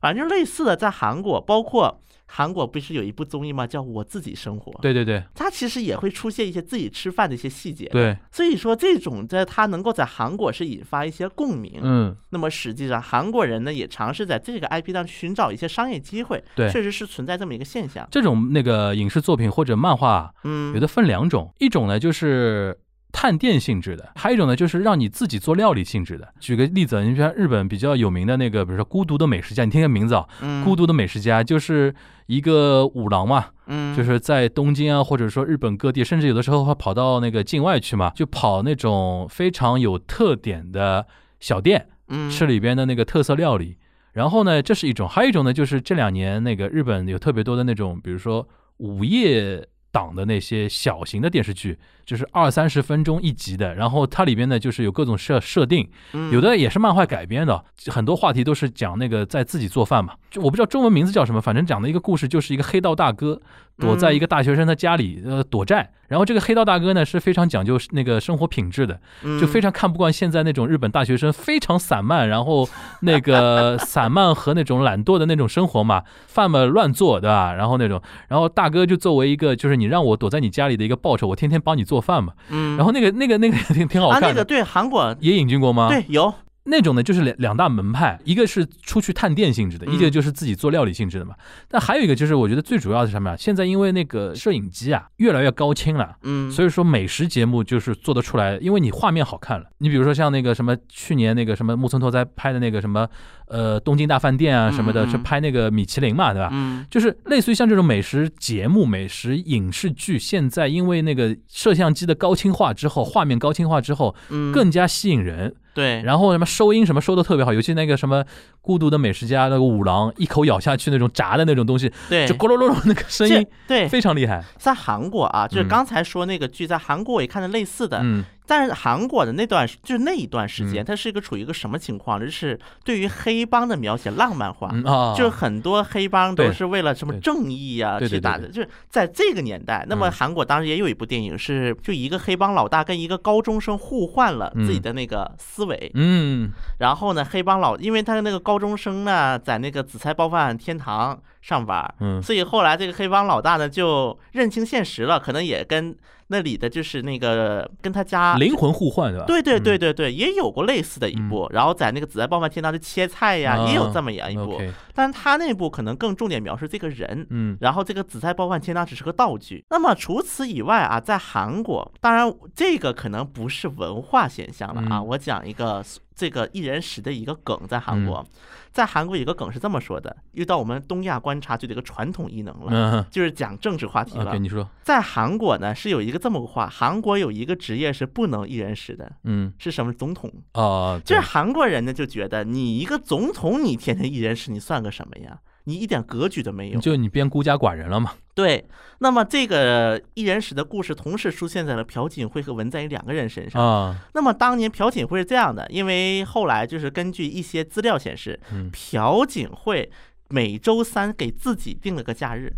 [0.00, 3.66] 反正类似的，在韩国，包括韩国不是有一部综艺吗？
[3.66, 4.72] 叫我自己生活。
[4.80, 7.86] 对对对，它其实也会出现一些自己吃饭的一些细节。
[7.90, 11.80] 对，所以说这种在它能够在韩国是引发一些共鸣。
[11.82, 16.42] 嗯，那么实际上韩国人呢也尝试在这个 IP 上寻找一些商业机会。
[16.56, 18.08] 对，确实是存在这么一个现象。
[18.10, 22.76] 这种那个影视作品或者漫画，嗯，有的分两种，一种呢就是。
[23.16, 26.34] 探店性质的，还有一种呢，就是让你自己做料理性质的。
[26.40, 30.26] 举个例子，你像日本比较有名的那个，比如说《孤独的美食家》，你听个名字啊，
[30.64, 31.94] 《孤独的美食家》就是
[32.26, 41.06] 一个五郎嘛，嗯，就是在东京啊，或者说日本各地，甚至有的时候会跑到那个境外去嘛，就跑那种非常有特点的
[41.38, 43.78] 小店，嗯，吃里边的那个特色料理。
[44.14, 48.48] 然后呢，这是一种，还有一种呢，就是这两年那个日本有特别多的那种，比如说
[48.78, 49.64] 午夜。
[49.94, 55.88] 档的那些小型的电视剧，就是二三十分钟一集的，然后它里边呢就是有各种设设定，
[56.32, 63.40] 有的也是漫画改编的，很多话题都是讲那个在自己做饭嘛，就我不知道中文名字叫什么，反正讲的一个故事就是一个黑道大哥。
[63.76, 65.90] 躲在一个大学生的家里，呃，躲债。
[66.14, 69.00] 然后这个黑道大哥呢是非常讲究那个生活品质的，
[69.40, 72.68] 就非常看不惯现在那种日本大学生非常散漫，然后
[73.00, 77.52] 那个散漫和那种懒惰的那种生活嘛，饭嘛乱做，对吧？
[77.52, 82.32] 然后那种，然后大哥就作为一个就是你让我躲在你家里的一个报酬，我天天帮你做饭嘛。
[82.48, 82.76] 嗯。
[82.76, 84.22] 然后那个那个那个挺挺好看。
[84.22, 85.88] 啊，那个对韩国也引进过吗？
[85.88, 86.32] 对，有。
[86.66, 91.34] 那种呢，就是两两大门派，一个是出去探店性质的，一个就是自己做料理性质的嘛。
[91.68, 93.36] 但还有一个就是，我觉得最主要的是什么呀？
[93.36, 99.66] 现在因为那个摄影机啊越来越高清了，嗯，所以说美食节目就是做得出来，因为你画面好看了。
[99.78, 103.06] 你比如说像那个什么去年那个什么木村拓哉拍的那个什么
[103.48, 106.48] 呃东京大饭店啊什么的，是拍那个米其林嘛，对吧？
[106.50, 115.54] 嗯，就是类似于像这种美食节目、美食影视剧，现在因为那个摄像机的高清化之后，画面高清化之后，嗯，更加吸引人。
[115.74, 118.24] 对，然后什么收音什么收的特别好，尤其那个什么
[118.60, 124.42] 孤独的美食家那个五郎一口咬下去那种炸的那种东西，对，就咕噜噜噜那个声音，对，非常厉害。
[124.56, 128.24] 在韩国啊，就是刚才说那个剧，在韩国我也看的类似的，嗯。
[128.46, 132.20] 但是韩国的那段就是那一段时间，它是一个处于一个什么情况？
[132.20, 134.70] 就是对于黑帮的描写浪漫化，
[135.16, 138.48] 就是很多黑帮都是为了什么正义啊去打的。
[138.48, 155.94] 就是在这个年代，那么韩国当时也有一部电影是，就一个黑帮老大跟一个高中生互换了自己的那个思维，嗯，然后呢，黑帮老因为他的那个高中生呢，在那个紫菜包饭天堂上班，嗯，所以后来这个黑帮老大呢就认清现实了，可能也跟。
[156.28, 159.26] 那里的就是那个跟他家灵魂互换，对吧？
[159.26, 161.46] 对对对对对，也有过类似的一部。
[161.52, 164.58] 然后在那个紫菜爆饭天堂的切菜呀，也有这么样一部。
[164.94, 167.58] 但他那部可能更重点描述这个人，嗯。
[167.60, 169.62] 然后这个紫菜包饭天堂只是个道具。
[169.68, 175.02] 那么除此以外啊，在韩国，当然这个可能不是文化现象了啊。
[175.02, 175.84] 我讲一个
[176.16, 178.26] 这个一人食的一个梗，在韩国。
[178.74, 184.36] 在韩国有个梗是这么说的，遇到我们东亚观察局的一个传统异能了，就是讲政治话题了。
[184.36, 189.92] 你说，在韩国呢是有一个这么个话，韩国有一个职业是不能一人食的，嗯，是什么？
[189.92, 195.38] 总统啊，就是韩国人呢就觉得你一个总统，你天天一人食，你算个什么呀？
[195.64, 198.12] 你一点格局都没有，就你变孤家寡人了嘛？
[198.34, 198.64] 对。
[198.98, 203.96] 那么这个一人使的故事同时出现在了朴槿惠和文在寅两个人身上啊。
[204.14, 208.38] 那么当年朴槿惠是这样的，因为后来就是根据一些资料显示，
[208.72, 209.90] 朴槿惠
[210.28, 212.52] 每周三给自己定了个假日。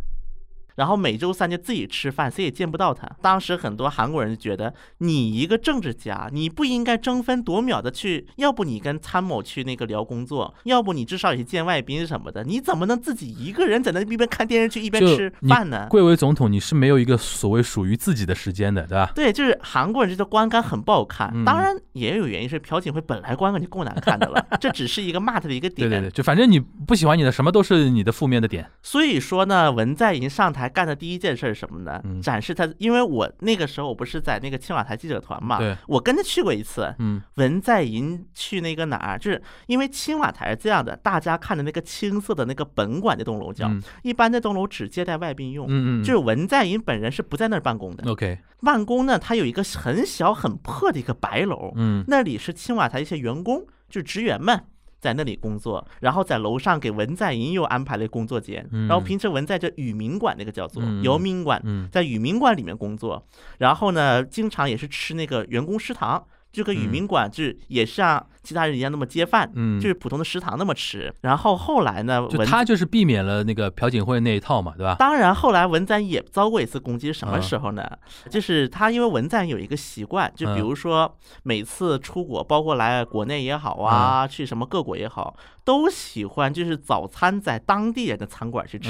[0.77, 3.11] 然后每周三就自己吃饭，谁也见不到他。
[3.20, 12.45] 当时很多韩国人就觉得，你一个政治家，你不应该争分夺秒的去，要不你跟参谋去那个聊工作，要不你至少也去见外宾什么的。
[12.45, 15.87] 你怎么能自己一个人在那一边看电视剧一边吃饭呢？
[15.89, 19.11] 贵为总统，你是没有一个所谓属于自己的时间的，对吧？
[19.14, 21.33] 对，就是韩国人这个观感很不好看。
[21.45, 25.89] 当然也有原因，是朴槿惠本来观感就够难看的了， 这只是一个骂他的一个点。
[25.89, 28.70] 对对对，就反正你不喜欢你的什么都是你的负面的点。
[28.83, 30.65] 所以说呢，文在寅上台。
[30.68, 32.02] 干的第一件事是什么呢？
[32.22, 36.94] 展示他，因为我那个时候我不是在那个青瓦台记者团嘛，我跟他去过一次。
[36.98, 43.70] 嗯，文在寅去那个哪儿，就是因为青瓦台是这样的，大家看的那个青色的那个本馆那栋楼叫，
[44.02, 45.66] 一般那栋楼只接待外宾用。
[45.68, 48.10] 嗯嗯，就是文在寅本人是不在那儿办公的。
[48.10, 54.64] OK，办公呢，他有一个很小很破的一个白楼，嗯，那里是青瓦台一些员工，就是职员们。
[55.07, 63.24] 在那里工作，然后在楼上给文在寅又安排了工作间，然后平时文在这雨民馆那个叫做游民馆，在雨民馆里面工作，
[63.59, 66.26] 然后呢，经常也是吃那个员工食堂。
[66.57, 71.12] 就跟渔民馆就是也像其他人一样那么接饭，嗯，就是普通的食堂那么吃。
[71.20, 74.96] 然后后来呢，就他就是避免了那个朴槿惠那一套嘛，对吧？
[74.98, 77.86] 当然，后来文在寅也遭过一次攻击，什么时候呢？
[78.30, 85.36] 就是他因为文在寅有一个习惯，就比如说每次出国，包括来国内也好啊，去什么各国也好，
[85.66, 88.88] 都喜欢就是早餐在当地人的餐馆去吃。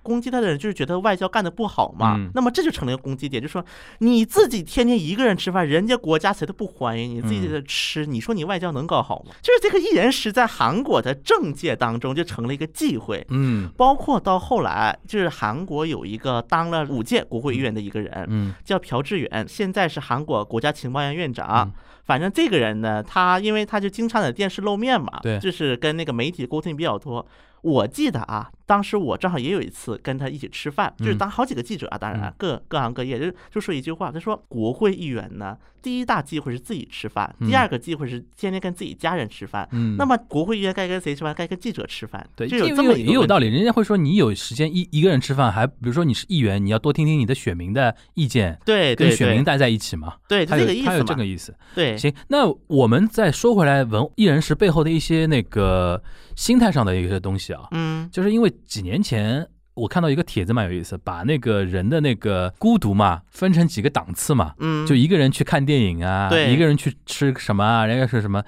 [0.00, 2.30] 攻击他的人就是觉得外交干的不好嘛。
[2.34, 3.62] 那么这就成了一个攻击点，就说
[3.98, 7.16] 你自己天天一个人吃饭，人家国家谁都不欢迎。
[7.16, 9.34] 你自己在吃，你说你外交能搞好吗？
[9.42, 21.72] 就是这个一人食在韩国的政界当中就成了一个忌讳，嗯，包括到后来，就是韩国有一个当了五届国会议员的一个人，嗯，叫朴智远，现在是韩国国家情报院院长。
[22.04, 27.26] 反正这个人呢，他因为他就经常在电视露面嘛，对，就是跟那个媒体沟通比较多。
[27.64, 39.66] 我记得啊，当时我正好也有一次跟他一起吃饭，就是当好几个记者啊，当然各各行各业，就就说一句话，他说国会议员呢，第一大忌讳是自己吃饭，第二个忌讳是天天跟自己家人吃饭。
[39.72, 41.34] 嗯，那么国会议员该跟谁吃饭？
[41.34, 42.28] 该跟记者吃饭。
[42.36, 43.46] 对，就有这么也有道理。
[43.46, 50.16] 人家会说你有时间一一个人吃饭，还比如说你是议员，你要多听听你的选民的意见，对，跟选民待在一起嘛。
[50.28, 51.54] 对，他这个意思他有这个意思。
[51.74, 56.02] 对，行，那我们再说回来，文艺人士背后的一些那个。
[56.36, 68.44] 心态上的一些东西啊，嗯，就是因为几年前我看到一个帖子蛮有意思，把那个人的那个孤独嘛分成几个档次嘛，嗯，就一个人去看电影啊，对，一个人去吃什么啊，人家是什么，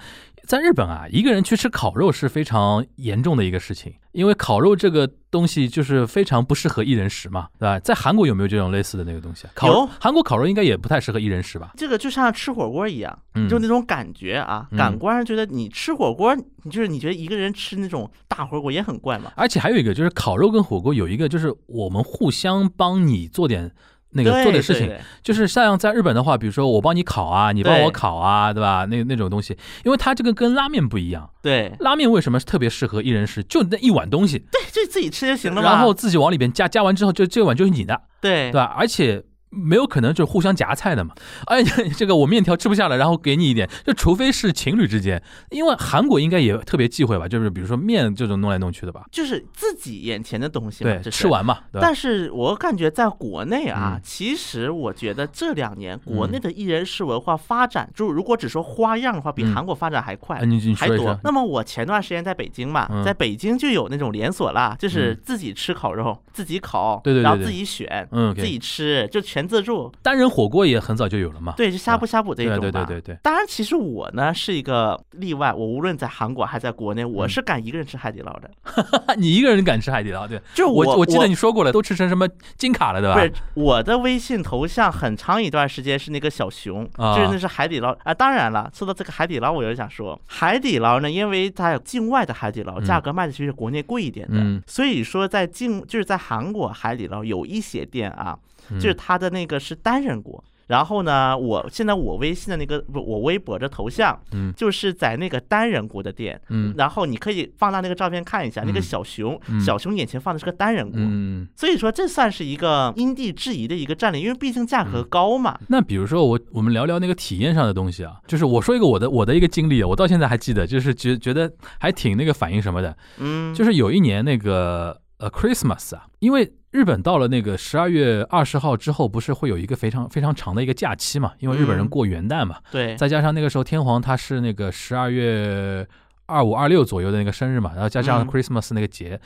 [0.47, 7.77] 在日本啊，一个人去吃烤肉是非常严重的一个事情，因为烤肉这个东西就是非常不适合一人食嘛，对吧？
[7.81, 9.45] 在韩国有没有这种类似的那个东西？
[9.63, 11.73] 有，韩国烤肉应该也不太适合一人食吧？
[11.75, 13.19] 这个就像吃火锅一样，
[13.49, 16.33] 就那种感觉啊，感官上觉得你吃火锅，
[16.63, 19.33] 你就是你觉得一个人吃那种大火锅也很怪嘛。
[19.35, 23.73] 而且还有一个就是烤肉跟火锅有一个就是我们互相帮你做点。
[24.17, 24.91] 那个做的事情，
[25.23, 28.85] 就是像在日本的话，比如说我帮你烤啊，你帮我烤啊，对吧？
[28.89, 31.29] 那那种东西，因为它这个跟拉面不一样。
[31.41, 33.41] 对，拉面为什么特别适合一人食？
[33.43, 38.75] 就那一碗东西，对，就自己吃就行了然后自己往里边加，加完之后就这碗就是你的，对，对吧？
[38.77, 39.23] 而且。
[39.57, 41.13] 没有可能就是互相夹菜的嘛？
[41.47, 41.63] 哎，
[41.97, 47.27] 这个我面条吃不下了，然后给你一点，就除非是情侣之间，因为韩国应该也特别忌讳吧？
[47.27, 49.03] 就是比如说面这种弄来弄去的吧？
[49.11, 51.59] 就是自己眼前的东西，对，吃完嘛。
[51.73, 60.39] 但是我感觉在国内啊，其实我觉得这两年国内的艺人食文化发展，就如果只说花样的话，比韩国发展还快，
[60.75, 61.17] 还多。
[61.23, 69.46] 那么我前段时间在北京嘛，在北京就有那种连锁啦，就是自己吃烤肉，自己烤，对对对，然后自己选，嗯，自己吃，就全。
[69.47, 71.53] 全自助单人火锅也很早就有了嘛？
[71.55, 73.17] 对，就呷哺呷哺这种对对对对对。
[73.23, 78.49] 当然，其实我呢是一个例外，我无论在韩国还在国内，我是敢一个人吃海底捞的。
[79.17, 80.27] 你一个人敢吃海底捞？
[80.27, 82.27] 对，就我我记得你说过了，都吃成什么
[82.57, 83.15] 金卡了，对吧？
[83.15, 88.13] 不是，我的微信头像很长一段时间是那个小熊，就是那是海底捞啊。
[88.13, 98.37] 当然了，说到这个海底捞，我就想说，海底捞呢，因为它有境外的海底捞，价格卖的其实国内贵一点的，所以说在境就是在韩国海底捞有一些店啊。
[98.75, 100.43] 就是他的那个是单人锅。
[100.67, 115.57] 然后呢，我现在我微信的那个不，我微博的头像，嗯，就是在那个单人锅的店，嗯，然后你可以放大那个照片看一下，那个小熊，小熊眼前放的是个单人锅，嗯，所以说这算是一个因地制宜的一个战略，因为毕竟价格高嘛。
[115.69, 121.49] 那比如说我我们聊聊那个体验上的东西啊，就是我说一个我的我的一个经历，我到现在还记得，就是觉觉得
[121.79, 126.51] 还挺那个反应什么的，嗯，就是有一年那个呃 Christmas 啊，因为。
[126.77, 131.31] 日本到了那个十二月二十号之后，不是会有一个非常非常长的一个假期嘛？
[131.39, 132.57] 因为日本人过元旦嘛。
[132.69, 132.95] 对。
[132.97, 135.87] 再加上那个时候天皇他是那个十二月
[136.27, 139.19] 二五二六左右的那个生日嘛，然后加上 Christmas 那个节，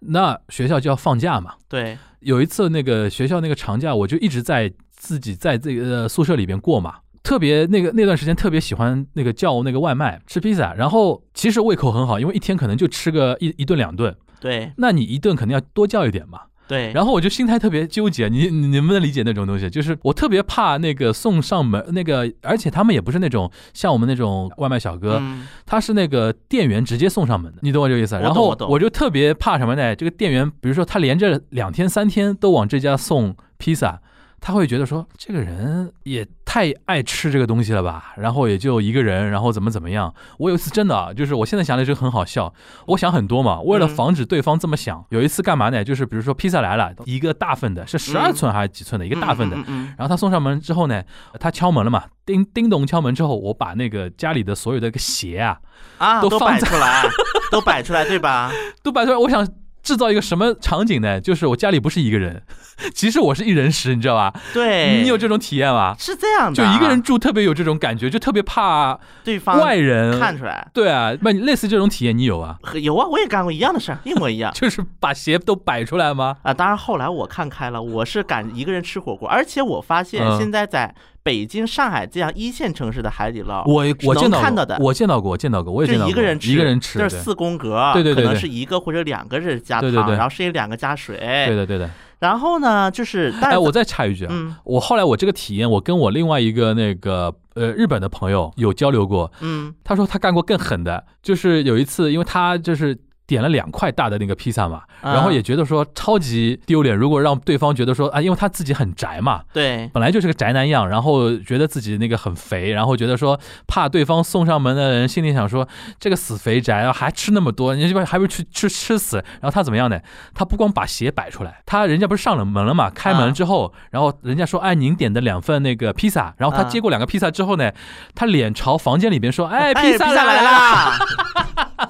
[0.00, 1.54] 那学校就要放假嘛。
[1.70, 1.96] 对。
[2.20, 6.96] 有一次那个学校那个长假，我就一直在自己在这个宿舍里边过嘛。
[7.22, 14.14] 特别那个那段时间特别喜欢那个叫那个外卖吃披萨，然后其实胃口很好，因为一天可能就吃个一一顿两顿。
[14.38, 14.70] 对。
[14.76, 16.40] 那你一顿肯定要多叫一点嘛。
[16.70, 19.68] 对，然后我就心态特别纠结，你你能不能理解那种东西？
[19.68, 25.20] 就是我特别怕那个送上门那个，而且他们也不是那种像我们那种外卖小哥，
[25.66, 28.14] 他是那个店员直接送上门的，你懂我这个意思？
[28.20, 29.96] 然后我就特别怕什么呢？
[29.96, 34.00] 这个店员，比如说他连着两天三天都往这家送披萨。
[34.40, 40.12] 他会觉得说这个人也太爱吃这个东西了吧，然后也就一个人，然后怎么怎么样。
[40.38, 42.52] 我有一次真的啊，就是我现在想来就很好笑，
[42.86, 45.84] 我想很多嘛，为了防止对方这么想，有一次干嘛呢？
[45.84, 49.56] 就是比如说披萨来了，一个大份的，是十二寸还是几寸的一个大份的，
[49.96, 51.02] 然后他送上门之后呢，
[51.38, 55.58] 他敲门了嘛，叮叮咚敲门之后，我把那个家里的所有的个鞋啊
[55.98, 57.04] 啊都摆出来，
[57.52, 58.50] 都摆出来对吧？
[58.82, 59.46] 都摆出来，我想。
[59.82, 61.20] 制造一个什么场景呢？
[61.20, 62.42] 就是我家里不是一个人，
[62.94, 64.32] 其实我是一人食，你知道吧？
[64.52, 65.94] 对，你有这种体验吗？
[65.98, 70.68] 是这样的，就一个人住特别有这种感觉，就特别怕对方外人看出来。
[70.72, 72.58] 对啊，那类似这种体验你有啊？
[72.74, 74.52] 有啊，我也干过一样的事儿，一模一样。
[74.54, 76.36] 就是把鞋都摆出来吗？
[76.42, 80.94] 啊，当然后来我看开了，我是敢一个人吃火锅，而且我发现现在在。
[81.22, 86.10] 北京、上海这样一线城市的海底捞，我我见到看到的，我见到过，见到过，我也见到过。
[86.10, 91.16] 一个人吃，一个人吃，就是四宫格，对对对，可能是一个或者两个人加汤，然后剩下两个加水。
[91.46, 91.90] 对的对的。
[92.20, 102.98] 然后呢，就是哎，我再插一句啊，我后来我这个体验，我跟我另外一个那个呃日本的朋友有交流过，嗯，他说他干过更狠的，就是有一次，因为他就是。
[103.30, 106.96] 点了两块大的那个披萨嘛，然后也觉得说超级丢脸。
[106.96, 115.68] 如果让对方觉得说啊，因为他自己很宅嘛，对，本来就是个宅男样，然后觉得自己那个很肥，然后觉得说怕对方送上门的人心里想说
[116.00, 119.18] 这个死肥宅啊，还吃那么多，你这边还不去吃吃死？
[119.40, 120.00] 然后他怎么样呢？
[120.34, 122.90] 他不光把鞋摆出来，他人家不是上了门了嘛？
[122.90, 127.70] 开门之后，然后人家说哎，您点的两份那个披萨，然后他接过两个披萨之后呢，
[128.16, 130.98] 他脸朝房间里边说哎，披萨来了。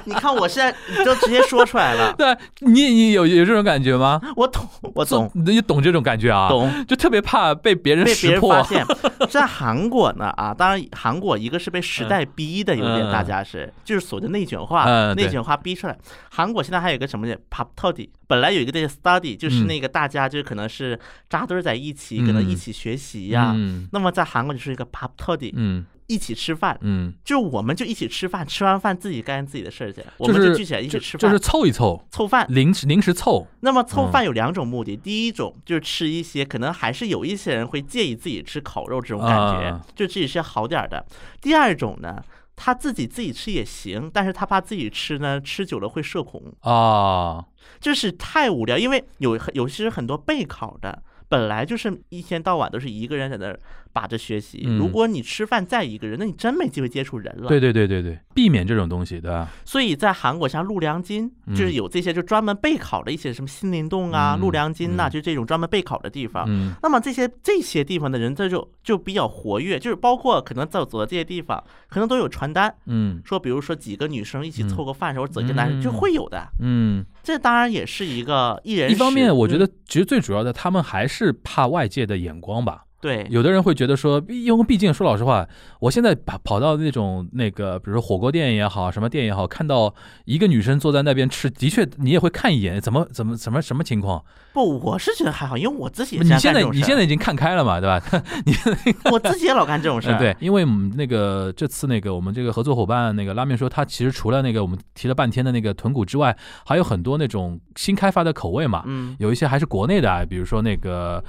[0.05, 4.19] 你看我现在你都直接说出来了， 对，你你有有这种感觉吗？
[4.35, 6.49] 我懂，我懂，你懂这种感觉啊？
[6.49, 8.85] 懂，就特别怕被别人被别人发现。
[9.29, 15.97] 在韩国呢啊，当然韩国一个是被时代逼的，有点大家是就是所谓的内卷化，内卷化逼出来。
[16.29, 20.99] 韩国现在还有一个什么叫 pop study，本来有一个叫 study，就是那个大家就可能是
[21.29, 23.55] 扎堆在一起，可能一起学习呀。
[23.91, 25.85] 那么在韩国就是一个 pop study，嗯。
[26.07, 33.47] 一起吃饭，嗯，就我们就一起吃饭，吃完饭自己干自己的事儿去，我们就聚起来一起吃饭，就是凑一凑，凑饭，临时临时凑。
[33.61, 39.29] 那么凑饭有两种目的，第一种就是吃一些，可能还是有一些人会介意自己吃烤肉这种感
[39.59, 41.05] 觉，就吃一些好点的。
[41.41, 42.21] 第二种呢，
[42.55, 46.41] 他自己自己吃也行，但是他怕自己吃呢，吃久了会社恐。
[46.61, 47.45] 啊，
[47.79, 51.03] 就是太无聊，因为有有些很多备考的。
[51.29, 53.59] 本来就是一天到晚都是一个人在那儿
[53.93, 54.63] 把着学习。
[54.77, 57.47] 如果你吃饭再一个人，那你真没机会接触人了。
[57.47, 59.47] 对对对对对，避免这种东西，对吧？
[59.63, 66.45] 所以在韩国，像陆良金就是有这些就专门备考的一些什么新灵洞啊、陆良金呐，就这种专门备考的地方。
[66.81, 72.73] 那么这些这些地方的人，这就就比较活跃，就是包括可能走走的这些地方，可能都有传单。
[72.87, 76.43] 嗯，说比如说几个女生一起凑个饭时候，走一个男生就会有的。
[76.59, 77.05] 嗯。
[77.21, 78.91] 这当然也是一个艺人。
[78.91, 82.83] 一方面，我觉得其实最主要的，他们还是怕外界的眼光吧。
[83.03, 85.45] 对，有的人会觉得说，因为毕竟说老实话，
[85.81, 89.93] 我现在跑跑到那种那个，比如说火锅店也好，什么店也好，看到
[90.23, 94.23] 一个女生坐在那边吃，的确你也会看一眼，怎么怎么怎么什么情况？
[94.53, 98.01] 不，我是觉得还好，因为我自己你现在你现在已经看开了嘛，对吧？
[98.47, 98.53] 你
[99.11, 100.07] 我自己也老干这种事。
[100.17, 106.33] 对，因为我们那个这次那个我们这个合作伙伴那个拉面说，他其实除了那个我们提了半天的那个豚骨之外，
[106.65, 108.83] 还有很多那种新开发的口味嘛。
[108.85, 111.21] 嗯，有一些还是国内的，啊比如说那个。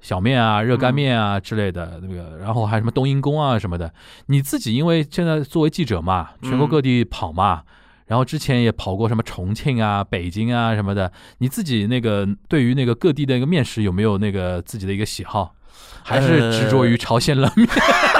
[0.00, 3.92] 小面啊，热干面啊之类的那个，然后还什么冬阴功啊什么的。
[4.26, 7.62] 你自己因为现在作为记者嘛，全国各地跑嘛，
[8.06, 11.12] 然后之前也跑过什么重庆啊、北京啊什么的。
[11.38, 15.54] 你自己那个对于那个各地的一个面食有没有那个自己的一个喜好，
[16.02, 17.68] 还是执着于朝鲜冷面？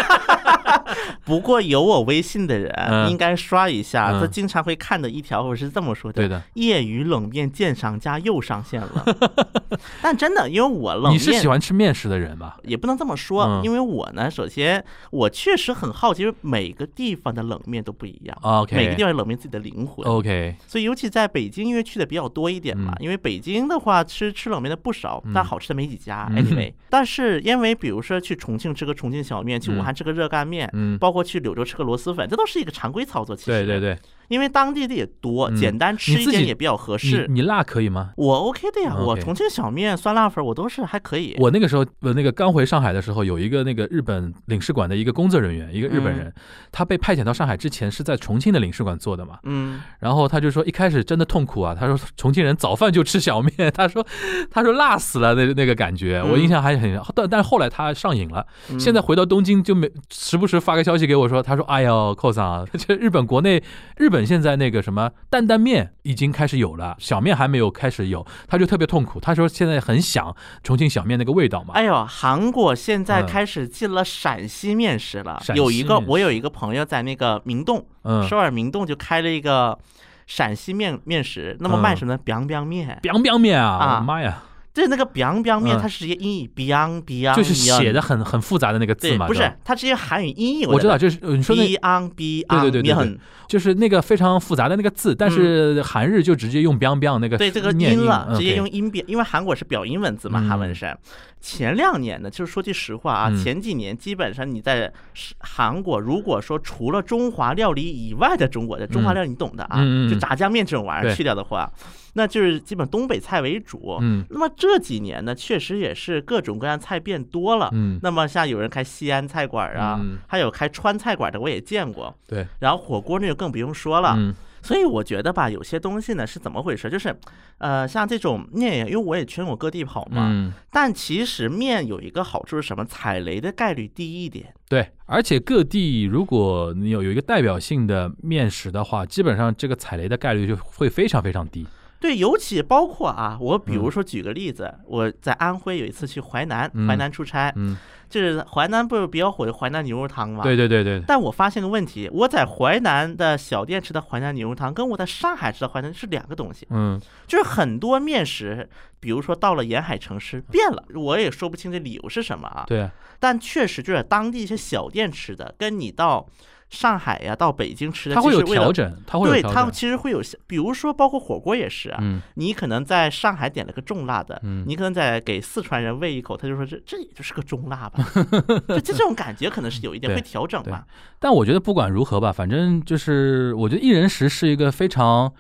[1.31, 9.07] 不过有我微信的人应该刷一下，他经常会看的一条，我是这么说的：对的，业余冷面鉴赏家又上线了。
[10.03, 12.57] 但真的，因为我冷面，你是喜欢吃面食的人吧？
[12.65, 18.37] 也不能这么说，因为我呢，首先我确实很好奇，每个地方的冷面都不一样。
[18.43, 20.05] OK，每个地方冷面自己的灵魂。
[20.05, 26.29] OK，所以尤其在北京，因为去的比较多一点嘛，因为北京的话吃吃冷面的不少，但好吃的没几家。
[26.35, 33.35] Anyway，但是因为比如说去重庆吃个重庆小面，去武汉吃个热干面，嗯，包括去柳州吃个螺蛳粉，这都是一个常规操作。
[33.35, 33.99] 其实，对对对。
[34.31, 37.27] 因为当地的也多，简单吃一点也比较合适。
[37.29, 38.13] 你辣可以吗？
[38.17, 41.35] 我 OK 的呀，我重庆小面、酸辣粉我都是还可以。
[41.41, 46.33] 我那个时候，我那个刚回上海的时候，有一个那个日本领事馆的一个工作人员，一个日本人，
[46.71, 49.41] 他被派遣到上海之前是在重庆的领事馆做的嘛。
[49.43, 49.81] 嗯。
[49.99, 51.77] 然后他就说，一开始真的痛苦啊。
[51.79, 53.53] 他说，重庆人早饭就吃小面。
[53.75, 54.07] 他说，
[54.49, 57.01] 他说辣死了那那个感觉，我印象还很。
[57.17, 58.47] 但但后来他上瘾了，
[58.79, 63.61] 现在回到东京就没时不时发个消息给我说，他说，哎呦，寇桑， 这日本国内
[63.97, 65.11] 日本现在那个什么。
[65.29, 69.21] 担担面已经开始有了，小面还没有开始有，他就特别痛苦。
[69.21, 71.75] 他说现在很想重庆小面那个味道嘛。
[71.75, 75.41] 哎呦，韩国现在开始进了陕西面食了。
[75.55, 77.87] 有一个我有一个朋友在那个明洞，
[78.29, 79.79] 首尔明洞就开了一个
[80.27, 84.01] 陕西面面食，那么卖什么呢？biang biang 面，biang biang 面啊！
[84.01, 84.43] 妈呀！
[84.73, 89.27] 就是那个 biang biang 面，它是直接音译 biang biang，就是写的很很复杂的那个字嘛。
[89.27, 90.67] 不是，它直接韩语音译。
[90.67, 93.19] 我知道，就是你说的 biang biang，对对对对，
[93.49, 100.97] 就是那个非常复杂的那个字，但是韩日就直接用 biang biang 那个对这个音了，直接用音变，因为韩国是表音文字嘛，韩文是。
[101.41, 104.93] 前两年呢，就是说句实话啊，前几年基本上你在
[105.39, 111.69] 韩国，如果说除了中华料理以外的中国的中华料理，你懂的啊，就炸酱面这种玩意儿去掉的话。
[112.15, 126.91] 那就是基本东北菜为主，嗯，那么这几年呢，确实也是各种各样菜变多了，嗯，那么像有人开西安菜馆啊，还有开川菜馆的，我也见过，对，然后火锅那就更不用说了，嗯，所以我觉得吧，有些东西呢是怎么回事？
[126.91, 127.15] 就是，
[127.59, 132.85] 呃，像这种面，因为我也全国各地跑嘛，嗯，但其实面有一个好处是什么？
[132.85, 141.65] 踩雷的概率低一点，对，而且各地如果你有有一个代表性的面食的话，基本上这个踩雷的概率就会非常非常低。
[142.01, 147.77] 对，尤其包括啊，我比如说举个例子，我在安徽有一次去淮南，淮南出差，嗯，
[148.09, 150.43] 就是淮南不是比较火的淮南牛肉汤嘛？
[150.43, 151.03] 对对对对。
[151.07, 156.67] 但我发现个问题，我在淮南的小店吃的淮南牛肉汤，跟我在上海吃的淮南是两个东西。
[156.71, 158.67] 嗯，就是很多面食，
[158.99, 162.65] 比如说到了沿海城市变了，我也说不清这理由是什么啊。
[162.67, 162.89] 对。
[163.19, 166.27] 但确实就是当地一些小店吃的，跟你到。
[166.71, 171.99] 上海呀，到北京吃的，它会有调整，它会对它其实会有，比如说包括火锅也是啊，
[172.35, 178.05] 你可能在上海点了个重辣的，你可能在给四川人喂一口，他就说这这也就是个中辣吧，
[178.69, 180.87] 就这种感觉可能是有一点会调整吧。
[181.19, 185.33] 但我觉得不管如何吧，反正就是我觉得一人食是一个非常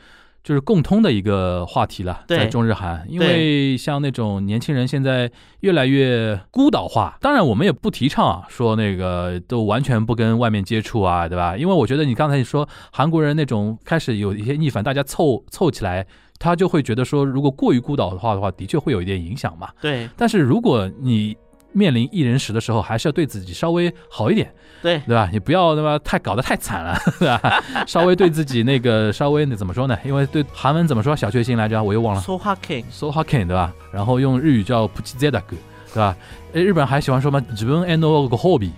[0.42, 5.30] 就是共通的一个话题了，在中日韩，因为像那种年轻人现在
[5.60, 11.56] 越来越孤岛化，当然我们也不提倡啊，说那个都完全不跟外面接触啊，对吧？
[11.56, 16.06] 因为我觉得你刚才你说韩国人那种开始有一些逆反，大家凑凑起来，
[16.38, 19.68] 他就会觉得说，如果过于孤岛的话的话，的确会有一点影响嘛。
[19.80, 21.36] 对，但是如果你
[21.72, 24.52] 面临一人食的时候，还是要对自己稍微好一点，
[24.82, 25.28] 对对吧？
[25.32, 25.98] 你不要那么？
[26.00, 27.62] 太搞得太惨了， 对吧？
[27.86, 29.96] 稍微对自己那个稍微那怎么说呢？
[30.04, 31.82] 因为对韩文怎么说小确幸来着？
[31.82, 32.20] 我又忘了。
[32.20, 33.72] So hacking，So hacking，对吧？
[33.92, 35.56] 然后用日语叫普吉泽大哥，
[35.92, 36.16] 对吧？
[36.52, 37.40] 诶，日本还喜欢说吗？
[37.56, 38.70] 日本 ano 个 hobby。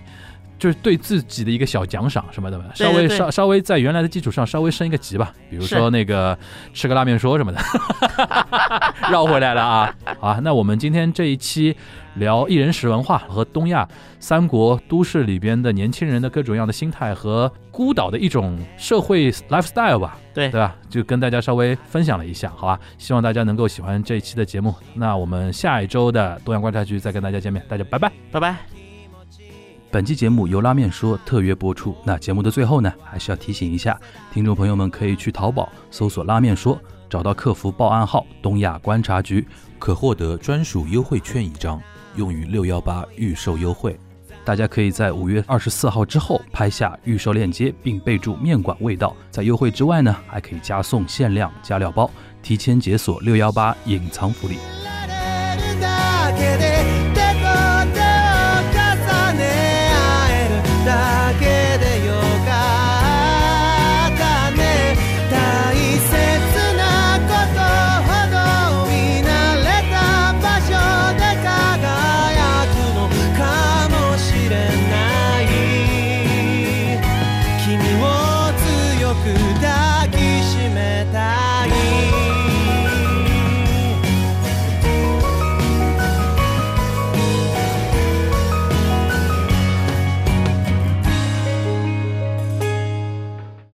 [0.59, 6.37] 就是对自己的一个小奖赏什么的，稍微稍稍微在原来的基础上稍微升一个级吧，比如说那个
[6.73, 7.59] 吃个拉面说什么的，
[9.11, 9.95] 绕回来了啊！
[10.19, 11.75] 好啊，那我们今天这一期
[12.15, 13.87] 聊一人食文化和东亚
[14.19, 20.75] 三国都市里边的年轻人的各种样的心态和孤岛的一种社会 lifestyle 吧，对对吧？
[20.89, 22.79] 就跟大家稍微分享了一下，好吧？
[22.97, 24.73] 希望大家能够喜欢这一期的节目。
[24.93, 28.82] 那我们下一周的东阳观察局再跟大家见面，大家拜拜，拜拜。
[29.93, 31.95] 本期节目由拉面说特约播出。
[32.03, 33.95] 那节目的最后呢，还是要提醒一下
[34.33, 41.79] 听众朋友们，可以去淘宝搜索“拉面说”，找到客服报暗号“东亚观察局”，可获得专属优惠券一张，
[42.15, 43.95] 用于六幺八预售优惠。
[44.43, 49.15] 大家可以在五月二十四号之后拍下预售链接，并备注“面馆味道”。
[49.29, 52.09] 在优惠之外呢，还可以加送限量加料包，
[52.41, 54.57] 提前解锁六幺八隐藏福利。